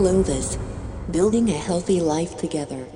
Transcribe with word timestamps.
Clovis, 0.00 0.56
building 1.10 1.50
a 1.50 1.52
healthy 1.52 2.00
life 2.00 2.38
together. 2.38 2.86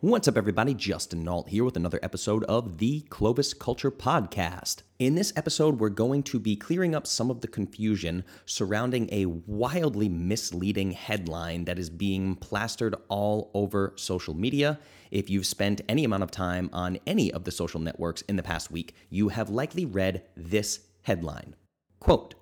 What's 0.00 0.26
up, 0.26 0.38
everybody? 0.38 0.72
Justin 0.72 1.22
Nault 1.22 1.50
here 1.50 1.64
with 1.64 1.76
another 1.76 2.00
episode 2.02 2.44
of 2.44 2.78
the 2.78 3.02
Clovis 3.10 3.52
Culture 3.52 3.90
Podcast. 3.90 4.84
In 4.98 5.16
this 5.16 5.34
episode, 5.36 5.78
we're 5.78 5.90
going 5.90 6.22
to 6.22 6.38
be 6.38 6.56
clearing 6.56 6.94
up 6.94 7.06
some 7.06 7.30
of 7.30 7.42
the 7.42 7.46
confusion 7.46 8.24
surrounding 8.46 9.10
a 9.12 9.26
wildly 9.26 10.08
misleading 10.08 10.92
headline 10.92 11.66
that 11.66 11.78
is 11.78 11.90
being 11.90 12.36
plastered 12.36 12.94
all 13.10 13.50
over 13.52 13.92
social 13.96 14.32
media. 14.32 14.78
If 15.10 15.28
you've 15.28 15.44
spent 15.44 15.82
any 15.90 16.04
amount 16.06 16.22
of 16.22 16.30
time 16.30 16.70
on 16.72 16.98
any 17.06 17.30
of 17.34 17.44
the 17.44 17.52
social 17.52 17.80
networks 17.80 18.22
in 18.22 18.36
the 18.36 18.42
past 18.42 18.70
week, 18.70 18.94
you 19.10 19.28
have 19.28 19.50
likely 19.50 19.84
read 19.84 20.22
this 20.34 20.80
headline 21.02 21.54
Quote 22.00 22.34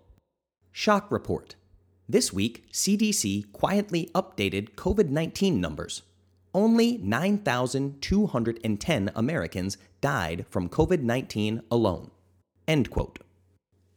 Shock 0.70 1.10
Report. 1.10 1.56
This 2.08 2.32
week, 2.32 2.64
CDC 2.72 3.52
quietly 3.52 4.10
updated 4.14 4.74
COVID 4.74 5.08
19 5.08 5.60
numbers 5.60 6.02
only 6.54 6.98
9,210 6.98 9.10
Americans 9.14 9.78
died 10.00 10.44
from 10.50 10.68
COVID 10.68 11.02
19 11.02 11.62
alone. 11.70 12.10
End 12.68 12.90
quote. 12.90 13.18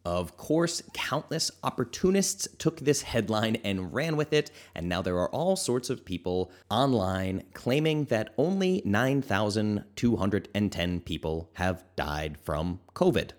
Of 0.05 0.38
course, 0.38 0.81
countless 0.94 1.52
opportunists 1.64 2.48
took 2.59 2.80
this 2.80 3.02
headline 3.02 3.55
and 3.64 3.91
ran 3.91 4.16
with 4.16 4.31
it, 4.34 4.52
and 4.76 4.88
now 4.88 5.02
there 5.02 5.17
are 5.17 5.30
all 5.30 5.56
sorts 5.56 5.90
of 5.90 6.06
people 6.06 6.52
online 6.70 7.42
claiming 7.53 8.03
that 8.06 8.31
only 8.38 8.84
9,210 8.86 11.00
people 11.00 11.50
have 11.53 11.84
died 11.95 12.38
from 12.44 12.80
COVID. 12.94 13.31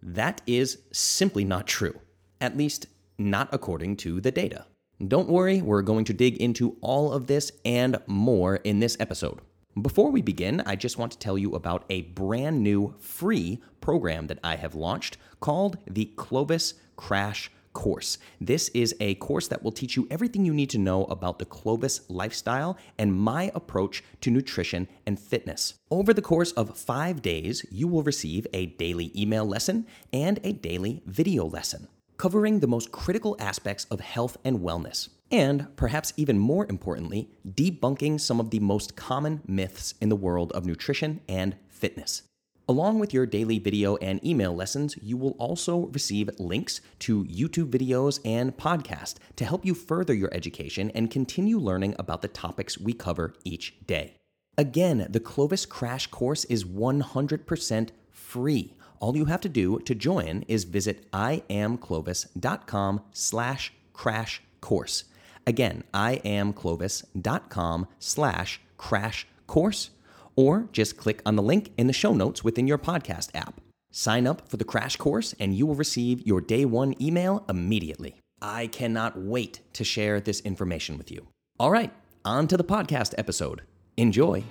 That 0.00 0.42
is 0.46 0.78
simply 0.92 1.44
not 1.44 1.66
true, 1.66 1.98
at 2.40 2.56
least 2.56 2.86
not 3.18 3.48
according 3.52 3.96
to 3.96 4.20
the 4.20 4.30
data. 4.30 4.66
Don't 5.06 5.28
worry, 5.28 5.60
we're 5.60 5.82
going 5.82 6.04
to 6.06 6.14
dig 6.14 6.36
into 6.38 6.76
all 6.80 7.12
of 7.12 7.26
this 7.26 7.52
and 7.64 7.98
more 8.06 8.56
in 8.56 8.80
this 8.80 8.96
episode. 8.98 9.40
Before 9.80 10.10
we 10.10 10.22
begin, 10.22 10.62
I 10.64 10.74
just 10.74 10.96
want 10.96 11.12
to 11.12 11.18
tell 11.18 11.36
you 11.36 11.54
about 11.54 11.84
a 11.90 12.02
brand 12.02 12.62
new 12.62 12.94
free 12.98 13.60
program 13.82 14.26
that 14.28 14.38
I 14.42 14.56
have 14.56 14.74
launched 14.74 15.18
called 15.40 15.76
the 15.86 16.06
Clovis 16.16 16.74
Crash 16.96 17.50
Course. 17.74 18.16
This 18.40 18.70
is 18.70 18.96
a 19.00 19.16
course 19.16 19.48
that 19.48 19.62
will 19.62 19.70
teach 19.70 19.94
you 19.94 20.08
everything 20.10 20.46
you 20.46 20.54
need 20.54 20.70
to 20.70 20.78
know 20.78 21.04
about 21.04 21.38
the 21.38 21.44
Clovis 21.44 22.08
lifestyle 22.08 22.78
and 22.96 23.12
my 23.14 23.52
approach 23.54 24.02
to 24.22 24.30
nutrition 24.30 24.88
and 25.04 25.20
fitness. 25.20 25.74
Over 25.90 26.14
the 26.14 26.22
course 26.22 26.52
of 26.52 26.74
five 26.74 27.20
days, 27.20 27.66
you 27.70 27.86
will 27.86 28.02
receive 28.02 28.46
a 28.54 28.64
daily 28.64 29.12
email 29.14 29.44
lesson 29.44 29.86
and 30.10 30.40
a 30.42 30.54
daily 30.54 31.02
video 31.04 31.44
lesson 31.44 31.88
covering 32.16 32.60
the 32.60 32.66
most 32.66 32.92
critical 32.92 33.36
aspects 33.38 33.84
of 33.90 34.00
health 34.00 34.36
and 34.44 34.60
wellness, 34.60 35.08
and 35.30 35.74
perhaps 35.76 36.12
even 36.16 36.38
more 36.38 36.66
importantly, 36.68 37.30
debunking 37.48 38.20
some 38.20 38.40
of 38.40 38.50
the 38.50 38.60
most 38.60 38.96
common 38.96 39.42
myths 39.46 39.94
in 40.00 40.08
the 40.08 40.16
world 40.16 40.52
of 40.52 40.66
nutrition 40.66 41.20
and 41.28 41.56
fitness. 41.68 42.22
Along 42.68 42.98
with 42.98 43.14
your 43.14 43.26
daily 43.26 43.60
video 43.60 43.94
and 43.98 44.24
email 44.26 44.52
lessons, 44.52 44.96
you 45.00 45.16
will 45.16 45.36
also 45.38 45.86
receive 45.86 46.28
links 46.40 46.80
to 47.00 47.24
YouTube 47.26 47.70
videos 47.70 48.18
and 48.24 48.56
podcasts 48.56 49.18
to 49.36 49.44
help 49.44 49.64
you 49.64 49.72
further 49.72 50.12
your 50.12 50.34
education 50.34 50.90
and 50.90 51.08
continue 51.08 51.58
learning 51.58 51.94
about 51.96 52.22
the 52.22 52.28
topics 52.28 52.76
we 52.76 52.92
cover 52.92 53.34
each 53.44 53.76
day. 53.86 54.14
Again, 54.58 55.06
the 55.10 55.20
Clovis 55.20 55.64
Crash 55.64 56.08
Course 56.08 56.44
is 56.46 56.64
100% 56.64 57.90
free. 58.10 58.74
All 59.00 59.16
you 59.16 59.26
have 59.26 59.40
to 59.42 59.48
do 59.48 59.78
to 59.80 59.94
join 59.94 60.44
is 60.48 60.64
visit 60.64 61.10
iamclovis.com 61.12 63.00
slash 63.12 63.72
crash 63.92 64.42
course. 64.60 65.04
Again, 65.46 65.84
iamclovis.com 65.94 67.86
slash 67.98 68.60
crash 68.76 69.26
course, 69.46 69.90
or 70.34 70.68
just 70.72 70.96
click 70.96 71.22
on 71.24 71.36
the 71.36 71.42
link 71.42 71.70
in 71.78 71.86
the 71.86 71.92
show 71.92 72.12
notes 72.12 72.42
within 72.42 72.66
your 72.66 72.78
podcast 72.78 73.30
app. 73.34 73.60
Sign 73.90 74.26
up 74.26 74.48
for 74.48 74.56
the 74.56 74.64
crash 74.64 74.96
course 74.96 75.34
and 75.40 75.54
you 75.54 75.66
will 75.66 75.74
receive 75.74 76.26
your 76.26 76.40
day 76.40 76.64
one 76.64 76.94
email 77.00 77.44
immediately. 77.48 78.16
I 78.42 78.66
cannot 78.66 79.18
wait 79.18 79.60
to 79.72 79.84
share 79.84 80.20
this 80.20 80.40
information 80.40 80.98
with 80.98 81.10
you. 81.10 81.28
All 81.58 81.70
right, 81.70 81.92
on 82.24 82.48
to 82.48 82.56
the 82.56 82.64
podcast 82.64 83.14
episode. 83.16 83.62
Enjoy. 83.96 84.44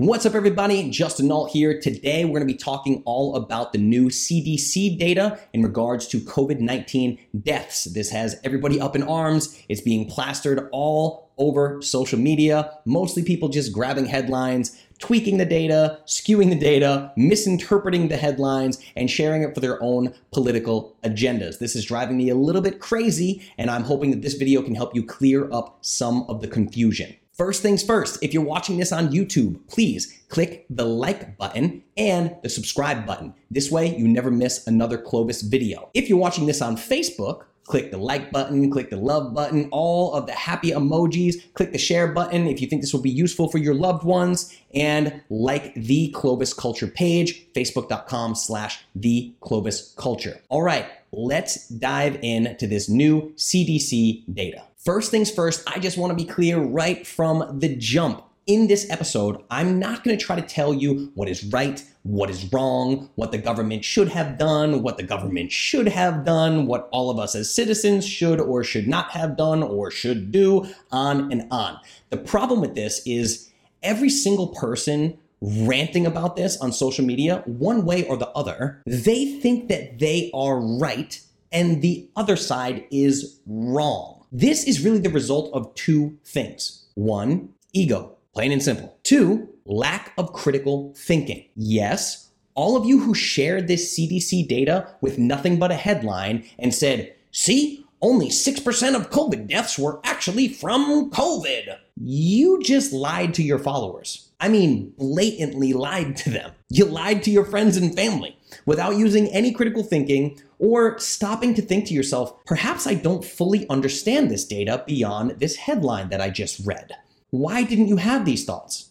What's 0.00 0.24
up, 0.24 0.36
everybody? 0.36 0.90
Justin 0.90 1.26
Nault 1.26 1.50
here. 1.50 1.80
Today, 1.80 2.24
we're 2.24 2.38
going 2.38 2.46
to 2.46 2.54
be 2.54 2.56
talking 2.56 3.02
all 3.04 3.34
about 3.34 3.72
the 3.72 3.80
new 3.80 4.10
CDC 4.10 4.96
data 4.96 5.40
in 5.52 5.64
regards 5.64 6.06
to 6.08 6.20
COVID 6.20 6.60
19 6.60 7.18
deaths. 7.42 7.82
This 7.82 8.08
has 8.10 8.38
everybody 8.44 8.80
up 8.80 8.94
in 8.94 9.02
arms. 9.02 9.60
It's 9.68 9.80
being 9.80 10.08
plastered 10.08 10.68
all 10.70 11.32
over 11.36 11.82
social 11.82 12.16
media, 12.16 12.78
mostly 12.84 13.24
people 13.24 13.48
just 13.48 13.72
grabbing 13.72 14.06
headlines, 14.06 14.80
tweaking 15.00 15.38
the 15.38 15.44
data, 15.44 15.98
skewing 16.06 16.50
the 16.50 16.54
data, 16.54 17.12
misinterpreting 17.16 18.06
the 18.06 18.18
headlines, 18.18 18.80
and 18.94 19.10
sharing 19.10 19.42
it 19.42 19.52
for 19.52 19.58
their 19.58 19.82
own 19.82 20.14
political 20.30 20.96
agendas. 21.02 21.58
This 21.58 21.74
is 21.74 21.84
driving 21.84 22.18
me 22.18 22.28
a 22.28 22.36
little 22.36 22.62
bit 22.62 22.78
crazy, 22.78 23.42
and 23.58 23.68
I'm 23.68 23.82
hoping 23.82 24.12
that 24.12 24.22
this 24.22 24.34
video 24.34 24.62
can 24.62 24.76
help 24.76 24.94
you 24.94 25.02
clear 25.02 25.52
up 25.52 25.78
some 25.80 26.22
of 26.28 26.40
the 26.40 26.46
confusion. 26.46 27.16
First 27.38 27.62
things 27.62 27.84
first, 27.84 28.18
if 28.20 28.34
you're 28.34 28.42
watching 28.42 28.78
this 28.78 28.90
on 28.90 29.10
YouTube, 29.10 29.60
please 29.68 30.24
click 30.28 30.66
the 30.68 30.84
like 30.84 31.38
button 31.38 31.84
and 31.96 32.34
the 32.42 32.48
subscribe 32.48 33.06
button. 33.06 33.32
This 33.48 33.70
way, 33.70 33.96
you 33.96 34.08
never 34.08 34.28
miss 34.28 34.66
another 34.66 34.98
Clovis 34.98 35.42
video. 35.42 35.88
If 35.94 36.08
you're 36.08 36.18
watching 36.18 36.46
this 36.46 36.60
on 36.60 36.76
Facebook, 36.76 37.44
click 37.62 37.92
the 37.92 37.96
like 37.96 38.32
button, 38.32 38.68
click 38.72 38.90
the 38.90 38.96
love 38.96 39.34
button, 39.34 39.68
all 39.70 40.14
of 40.14 40.26
the 40.26 40.32
happy 40.32 40.72
emojis, 40.72 41.36
click 41.54 41.70
the 41.70 41.78
share 41.78 42.08
button 42.08 42.48
if 42.48 42.60
you 42.60 42.66
think 42.66 42.82
this 42.82 42.92
will 42.92 43.02
be 43.02 43.08
useful 43.08 43.48
for 43.48 43.58
your 43.58 43.74
loved 43.74 44.02
ones, 44.02 44.52
and 44.74 45.22
like 45.30 45.72
the 45.76 46.10
Clovis 46.16 46.52
Culture 46.52 46.88
page, 46.88 47.46
facebook.com 47.52 48.34
slash 48.34 48.84
the 48.96 49.32
Clovis 49.42 49.94
Culture. 49.96 50.40
All 50.48 50.62
right, 50.62 50.86
let's 51.12 51.68
dive 51.68 52.18
into 52.20 52.66
this 52.66 52.88
new 52.88 53.32
CDC 53.36 54.24
data. 54.34 54.64
First 54.84 55.10
things 55.10 55.28
first, 55.28 55.68
I 55.68 55.80
just 55.80 55.98
want 55.98 56.16
to 56.16 56.24
be 56.24 56.30
clear 56.30 56.56
right 56.60 57.04
from 57.04 57.58
the 57.58 57.74
jump. 57.74 58.22
In 58.46 58.68
this 58.68 58.88
episode, 58.88 59.42
I'm 59.50 59.80
not 59.80 60.04
going 60.04 60.16
to 60.16 60.24
try 60.24 60.36
to 60.36 60.46
tell 60.46 60.72
you 60.72 61.10
what 61.16 61.28
is 61.28 61.44
right, 61.46 61.82
what 62.04 62.30
is 62.30 62.50
wrong, 62.52 63.10
what 63.16 63.32
the 63.32 63.38
government 63.38 63.84
should 63.84 64.08
have 64.08 64.38
done, 64.38 64.84
what 64.84 64.96
the 64.96 65.02
government 65.02 65.50
should 65.50 65.88
have 65.88 66.24
done, 66.24 66.66
what 66.66 66.88
all 66.92 67.10
of 67.10 67.18
us 67.18 67.34
as 67.34 67.52
citizens 67.52 68.06
should 68.06 68.40
or 68.40 68.62
should 68.62 68.86
not 68.86 69.10
have 69.10 69.36
done 69.36 69.64
or 69.64 69.90
should 69.90 70.30
do, 70.30 70.64
on 70.92 71.32
and 71.32 71.48
on. 71.50 71.80
The 72.10 72.16
problem 72.16 72.60
with 72.60 72.76
this 72.76 73.02
is 73.04 73.50
every 73.82 74.08
single 74.08 74.46
person 74.46 75.18
ranting 75.40 76.06
about 76.06 76.36
this 76.36 76.56
on 76.58 76.72
social 76.72 77.04
media, 77.04 77.42
one 77.46 77.84
way 77.84 78.06
or 78.06 78.16
the 78.16 78.28
other, 78.28 78.80
they 78.86 79.40
think 79.40 79.68
that 79.68 79.98
they 79.98 80.30
are 80.32 80.60
right 80.60 81.20
and 81.50 81.82
the 81.82 82.08
other 82.14 82.36
side 82.36 82.86
is 82.92 83.40
wrong. 83.44 84.17
This 84.30 84.64
is 84.64 84.84
really 84.84 84.98
the 84.98 85.10
result 85.10 85.50
of 85.54 85.74
two 85.74 86.18
things. 86.24 86.86
One, 86.94 87.50
ego, 87.72 88.16
plain 88.34 88.52
and 88.52 88.62
simple. 88.62 88.98
Two, 89.02 89.48
lack 89.64 90.12
of 90.18 90.32
critical 90.32 90.92
thinking. 90.96 91.46
Yes, 91.54 92.30
all 92.54 92.76
of 92.76 92.84
you 92.84 93.00
who 93.00 93.14
shared 93.14 93.68
this 93.68 93.96
CDC 93.96 94.48
data 94.48 94.92
with 95.00 95.16
nothing 95.16 95.58
but 95.58 95.70
a 95.70 95.76
headline 95.76 96.44
and 96.58 96.74
said, 96.74 97.14
see, 97.30 97.86
only 98.02 98.28
6% 98.28 98.94
of 98.94 99.10
COVID 99.10 99.48
deaths 99.48 99.78
were 99.78 100.00
actually 100.04 100.48
from 100.48 101.10
COVID. 101.10 101.78
You 101.96 102.60
just 102.62 102.92
lied 102.92 103.32
to 103.34 103.42
your 103.42 103.58
followers. 103.58 104.27
I 104.40 104.48
mean, 104.48 104.94
blatantly 104.96 105.72
lied 105.72 106.16
to 106.18 106.30
them. 106.30 106.52
You 106.68 106.84
lied 106.84 107.22
to 107.24 107.30
your 107.30 107.44
friends 107.44 107.76
and 107.76 107.94
family 107.94 108.38
without 108.66 108.96
using 108.96 109.28
any 109.28 109.52
critical 109.52 109.82
thinking 109.82 110.40
or 110.58 110.98
stopping 110.98 111.54
to 111.54 111.62
think 111.62 111.86
to 111.86 111.94
yourself, 111.94 112.44
perhaps 112.44 112.86
I 112.86 112.94
don't 112.94 113.24
fully 113.24 113.68
understand 113.68 114.30
this 114.30 114.44
data 114.44 114.84
beyond 114.86 115.32
this 115.38 115.56
headline 115.56 116.10
that 116.10 116.20
I 116.20 116.30
just 116.30 116.64
read. 116.64 116.92
Why 117.30 117.64
didn't 117.64 117.88
you 117.88 117.96
have 117.96 118.24
these 118.24 118.44
thoughts? 118.44 118.90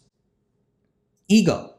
Ego. 1.29 1.73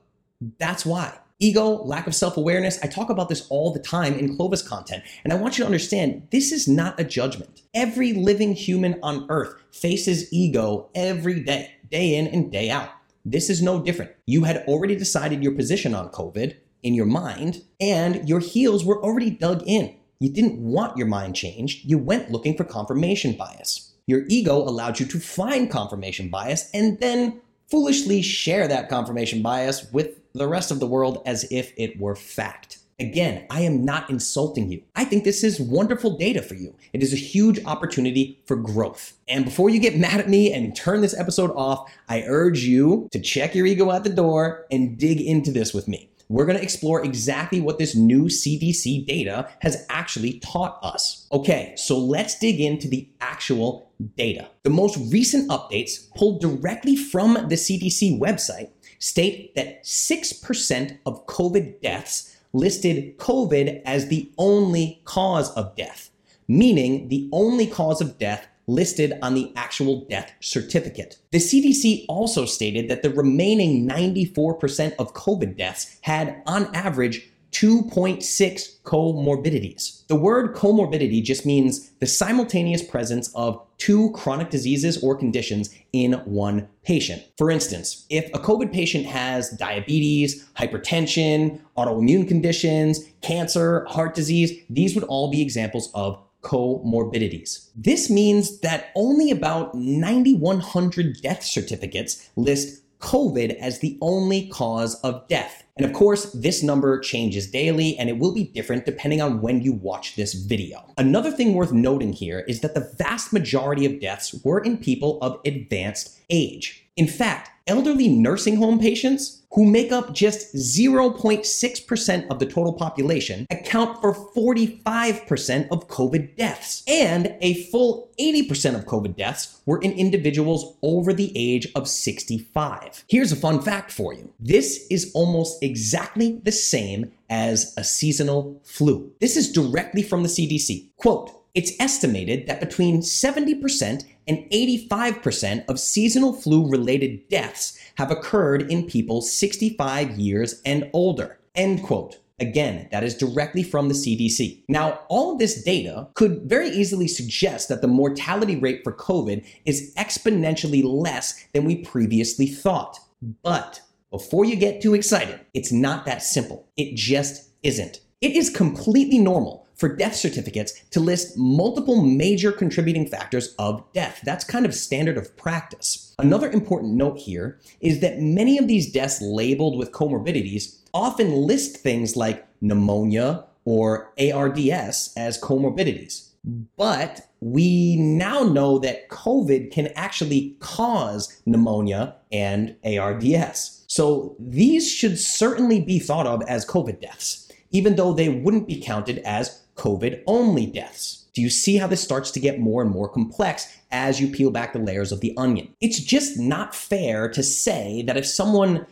That's 0.59 0.87
why. 0.87 1.19
Ego, 1.41 1.85
lack 1.85 2.06
of 2.06 2.14
self 2.14 2.37
awareness. 2.37 2.82
I 2.82 2.88
talk 2.88 3.11
about 3.11 3.29
this 3.29 3.47
all 3.49 3.73
the 3.73 3.79
time 3.79 4.14
in 4.14 4.37
Clovis 4.37 4.67
content. 4.67 5.05
And 5.23 5.32
I 5.32 5.37
want 5.37 5.56
you 5.56 5.62
to 5.62 5.67
understand 5.67 6.26
this 6.32 6.53
is 6.53 6.67
not 6.67 6.99
a 6.99 7.05
judgment. 7.05 7.62
Every 7.75 8.12
living 8.12 8.55
human 8.55 8.99
on 9.03 9.26
earth 9.29 9.55
faces 9.71 10.32
ego 10.32 10.88
every 10.94 11.41
day, 11.44 11.75
day 11.91 12.17
in 12.17 12.26
and 12.26 12.50
day 12.50 12.71
out. 12.71 12.91
This 13.25 13.50
is 13.50 13.62
no 13.62 13.82
different. 13.82 14.12
You 14.26 14.44
had 14.44 14.65
already 14.67 14.97
decided 14.97 15.43
your 15.43 15.53
position 15.53 15.94
on 15.94 16.11
COVID 16.11 16.56
in 16.82 16.94
your 16.94 17.06
mind, 17.06 17.62
and 17.81 18.29
your 18.29 18.41
heels 18.41 18.85
were 18.85 19.03
already 19.03 19.31
dug 19.31 19.62
in. 19.67 19.94
You 20.20 20.31
didn't 20.31 20.59
want 20.59 20.97
your 20.97 21.06
mind 21.06 21.37
changed, 21.37 21.85
you 21.85 21.99
went 21.99 22.31
looking 22.31 22.56
for 22.56 22.65
confirmation 22.65 23.37
bias. 23.37 23.94
Your 24.06 24.25
ego 24.29 24.56
allowed 24.56 24.99
you 24.99 25.06
to 25.06 25.20
find 25.20 25.70
confirmation 25.70 26.31
bias 26.31 26.70
and 26.73 26.99
then 26.99 27.41
foolishly 27.70 28.23
share 28.23 28.67
that 28.67 28.88
confirmation 28.88 29.43
bias 29.43 29.93
with 29.93 30.21
the 30.32 30.49
rest 30.49 30.71
of 30.71 30.81
the 30.81 30.87
world 30.87 31.23
as 31.26 31.47
if 31.50 31.73
it 31.76 32.00
were 32.00 32.17
fact. 32.17 32.79
Again, 33.00 33.47
I 33.49 33.61
am 33.61 33.85
not 33.85 34.11
insulting 34.11 34.71
you. 34.71 34.83
I 34.97 35.05
think 35.05 35.23
this 35.23 35.45
is 35.45 35.61
wonderful 35.61 36.19
data 36.19 36.43
for 36.43 36.55
you. 36.55 36.75
It 36.93 37.03
is 37.03 37.12
a 37.12 37.17
huge 37.17 37.65
opportunity 37.65 38.43
for 38.47 38.56
growth. 38.56 39.17
And 39.29 39.45
before 39.45 39.71
you 39.71 39.79
get 39.79 39.97
mad 39.97 40.21
at 40.21 40.29
me 40.29 40.53
and 40.53 40.75
turn 40.75 41.00
this 41.00 41.19
episode 41.19 41.53
off, 41.53 41.91
I 42.09 42.25
urge 42.27 42.61
you 42.65 43.09
to 43.12 43.21
check 43.21 43.55
your 43.55 43.67
ego 43.67 43.93
at 43.93 44.03
the 44.03 44.11
door 44.11 44.67
and 44.71 44.99
dig 44.99 45.21
into 45.21 45.53
this 45.53 45.73
with 45.73 45.87
me 45.87 46.11
we're 46.29 46.45
going 46.45 46.59
to 46.59 46.62
explore 46.62 47.05
exactly 47.05 47.61
what 47.61 47.79
this 47.79 47.95
new 47.95 48.25
CDC 48.25 49.06
data 49.06 49.49
has 49.61 49.87
actually 49.89 50.41
taught 50.41 50.79
us. 50.83 51.27
Okay, 51.33 51.75
so 51.77 51.99
let's 51.99 52.39
dig 52.39 52.61
into 52.61 52.87
the 52.87 53.09
actual 53.21 53.91
data. 54.17 54.49
The 54.62 54.71
most 54.71 54.99
recent 55.11 55.50
updates 55.50 56.12
pulled 56.15 56.41
directly 56.41 56.97
from 56.97 57.35
the 57.35 57.56
CDC 57.56 58.21
website 58.21 58.71
state 58.99 59.55
that 59.55 59.85
6% 59.85 60.99
of 61.06 61.27
COVID 61.27 61.81
deaths 61.81 62.37
listed 62.53 63.19
COVID 63.19 63.83
as 63.85 64.09
the 64.09 64.31
only 64.39 65.00
cause 65.05 65.50
of 65.53 65.77
death, 65.77 66.11
meaning 66.47 67.09
the 67.09 67.29
only 67.33 67.67
cause 67.67 68.00
of 68.00 68.19
death 68.19 68.47
listed 68.67 69.15
on 69.23 69.35
the 69.35 69.50
actual 69.56 70.05
death 70.11 70.31
certificate. 70.41 71.19
The 71.33 71.39
CDC 71.39 72.05
also 72.09 72.45
stated 72.45 72.89
that 72.89 73.03
the 73.03 73.11
remaining 73.11 73.89
94% 73.89 74.95
of 74.99 75.15
COVID 75.15 75.56
deaths 75.56 75.99
had, 76.03 76.43
on 76.47 76.75
average, 76.75 77.31
2.6 77.59 78.81
comorbidities. 78.83 80.07
The 80.07 80.15
word 80.15 80.55
comorbidity 80.55 81.25
just 81.25 81.45
means 81.45 81.91
the 81.99 82.07
simultaneous 82.07 82.83
presence 82.85 83.35
of 83.35 83.61
two 83.79 84.13
chronic 84.13 84.51
diseases 84.51 85.03
or 85.03 85.17
conditions 85.17 85.75
in 85.93 86.13
one 86.25 86.69
patient. 86.85 87.25
For 87.37 87.51
instance, 87.51 88.07
if 88.11 88.29
a 88.33 88.39
COVID 88.39 88.73
patient 88.73 89.07
has 89.07 89.51
diabetes, 89.51 90.49
hypertension, 90.57 91.59
autoimmune 91.77 92.29
conditions, 92.29 93.01
cancer, 93.23 93.85
heart 93.87 94.15
disease, 94.15 94.53
these 94.71 94.95
would 94.95 95.05
all 95.05 95.29
be 95.29 95.43
examples 95.43 95.91
of 95.95 96.17
comorbidities. 96.43 97.71
This 97.75 98.09
means 98.09 98.61
that 98.61 98.93
only 98.95 99.33
about 99.33 99.75
9,100 99.75 101.21
death 101.23 101.43
certificates 101.43 102.31
list 102.37 102.85
COVID 103.01 103.57
as 103.59 103.81
the 103.81 103.99
only 104.01 104.49
cause 104.49 104.95
of 105.03 105.27
death. 105.29 105.65
And 105.79 105.87
of 105.87 105.93
course, 105.93 106.33
this 106.33 106.63
number 106.63 106.99
changes 106.99 107.51
daily 107.51 107.97
and 107.99 108.09
it 108.09 108.19
will 108.19 108.33
be 108.33 108.45
different 108.45 108.85
depending 108.85 109.23
on 109.23 109.41
when 109.41 109.63
you 109.63 109.73
watch 109.73 110.17
this 110.17 110.35
video. 110.35 110.93
Another 110.99 111.31
thing 111.31 111.55
worth 111.55 111.73
noting 111.73 112.13
here 112.13 112.41
is 112.49 112.61
that 112.61 112.75
the 112.75 112.93
vast 112.99 113.33
majority 113.33 113.87
of 113.87 114.01
deaths 114.01 114.35
were 114.43 114.59
in 114.59 114.77
people 114.77 115.19
of 115.23 115.41
advanced 115.45 116.19
age. 116.31 116.85
In 116.97 117.07
fact, 117.07 117.51
elderly 117.69 118.09
nursing 118.09 118.57
home 118.57 118.81
patients, 118.81 119.43
who 119.53 119.65
make 119.65 119.93
up 119.93 120.13
just 120.13 120.55
0.6% 120.55 122.27
of 122.31 122.39
the 122.39 122.47
total 122.47 122.73
population, 122.73 123.47
account 123.51 124.01
for 124.01 124.13
45% 124.13 125.69
of 125.71 125.89
COVID 125.89 126.37
deaths. 126.37 126.83
And 126.87 127.35
a 127.41 127.63
full 127.65 128.11
80% 128.21 128.75
of 128.75 128.85
COVID 128.85 129.17
deaths 129.17 129.61
were 129.65 129.81
in 129.81 129.93
individuals 129.93 130.77
over 130.83 131.13
the 131.13 131.33
age 131.35 131.67
of 131.75 131.89
65. 131.89 133.05
Here's 133.09 133.33
a 133.33 133.37
fun 133.37 133.63
fact 133.63 133.91
for 133.91 134.13
you 134.13 134.33
this 134.39 134.87
is 134.91 135.13
almost 135.15 135.63
exactly 135.69 136.41
the 136.44 136.53
same 136.53 137.12
as 137.29 137.75
a 137.76 137.85
seasonal 137.85 138.61
flu. 138.65 139.12
This 139.20 139.37
is 139.37 139.53
directly 139.53 140.03
from 140.03 140.23
the 140.23 140.29
CDC. 140.29 140.88
Quote, 140.97 141.31
it's 141.55 141.73
estimated 141.81 142.47
that 142.47 142.61
between 142.61 143.00
70% 143.00 144.05
and 144.29 144.38
85% 144.50 145.65
of 145.69 145.81
seasonal 145.81 146.32
flu 146.32 146.69
related 146.69 147.29
deaths 147.29 147.79
have 147.97 148.11
occurred 148.11 148.70
in 148.70 148.87
people 148.87 149.23
65 149.23 150.19
years 150.19 150.61
and 150.65 150.88
older. 150.93 151.41
End 151.55 151.82
quote. 151.82 152.19
Again, 152.41 152.88
that 152.93 153.03
is 153.03 153.17
directly 153.17 153.64
from 153.64 153.88
the 153.88 153.94
CDC. 153.94 154.62
Now, 154.69 155.00
all 155.09 155.32
of 155.32 155.38
this 155.41 155.64
data 155.64 156.09
could 156.14 156.43
very 156.43 156.69
easily 156.69 157.09
suggest 157.09 157.69
that 157.69 157.81
the 157.81 157.88
mortality 157.88 158.55
rate 158.55 158.82
for 158.85 158.93
COVID 158.93 159.44
is 159.64 159.93
exponentially 159.97 160.85
less 160.85 161.44
than 161.53 161.64
we 161.64 161.82
previously 161.82 162.47
thought. 162.47 163.00
But 163.43 163.81
before 164.11 164.45
you 164.45 164.57
get 164.57 164.81
too 164.81 164.95
excited, 164.95 165.41
it's 165.55 165.73
not 165.73 166.07
that 166.07 166.23
simple. 166.23 166.69
It 166.77 166.97
just 166.97 167.51
isn't. 167.63 168.01
It 168.21 168.33
is 168.33 168.51
completely 168.51 169.19
normal 169.19 169.67
for 169.77 169.95
death 169.95 170.17
certificates 170.17 170.73
to 170.91 170.99
list 170.99 171.37
multiple 171.37 172.03
major 172.03 172.51
contributing 172.51 173.07
factors 173.07 173.55
of 173.59 173.85
death. 173.93 174.21
That's 174.25 174.45
kind 174.45 174.67
of 174.67 174.75
standard 174.75 175.17
of 175.17 175.37
practice. 175.37 176.15
Another 176.19 176.51
important 176.51 176.95
note 176.95 177.19
here 177.19 177.61
is 177.81 178.01
that 178.01 178.19
many 178.19 178.59
of 178.59 178.67
these 178.67 178.91
deaths 178.91 179.23
labeled 179.23 179.79
with 179.79 179.93
comorbidities 179.93 180.81
often 180.93 181.31
list 181.31 181.77
things 181.77 182.17
like 182.17 182.47
pneumonia 182.61 183.45
or 183.65 184.13
ARDS 184.19 185.13
as 185.17 185.41
comorbidities. 185.41 186.31
But 186.77 187.29
we 187.41 187.97
now 187.97 188.43
know 188.43 188.79
that 188.81 189.09
COVID 189.11 189.71
can 189.71 189.89
actually 189.95 190.57
cause 190.61 191.41
pneumonia 191.47 192.17
and 192.33 192.75
ARDS. 192.85 193.78
So 193.88 194.37
these 194.38 194.90
should 194.90 195.19
certainly 195.19 195.81
be 195.81 195.99
thought 195.99 196.26
of 196.26 196.43
as 196.43 196.67
COVID 196.67 197.00
deaths, 197.00 197.50
even 197.70 197.96
though 197.96 198.12
they 198.12 198.29
wouldn't 198.29 198.69
be 198.69 198.81
counted 198.81 199.19
as 199.20 199.62
COVID 199.76 200.23
only 200.26 200.67
deaths. 200.67 201.26
Do 201.32 201.40
you 201.40 201.49
see 201.50 201.76
how 201.76 201.87
this 201.87 202.02
starts 202.02 202.31
to 202.32 202.40
get 202.40 202.61
more 202.61 202.82
and 202.82 202.90
more 202.90 203.08
complex 203.08 203.75
as 203.90 204.20
you 204.20 204.29
peel 204.29 204.50
back 204.50 204.73
the 204.73 204.79
layers 204.79 205.11
of 205.11 205.20
the 205.20 205.35
onion? 205.37 205.75
It's 205.81 206.00
just 206.00 206.38
not 206.38 206.75
fair 206.75 207.31
to 207.31 207.43
say 207.43 208.02
that 208.02 208.17
if 208.17 208.26
someone 208.26 208.87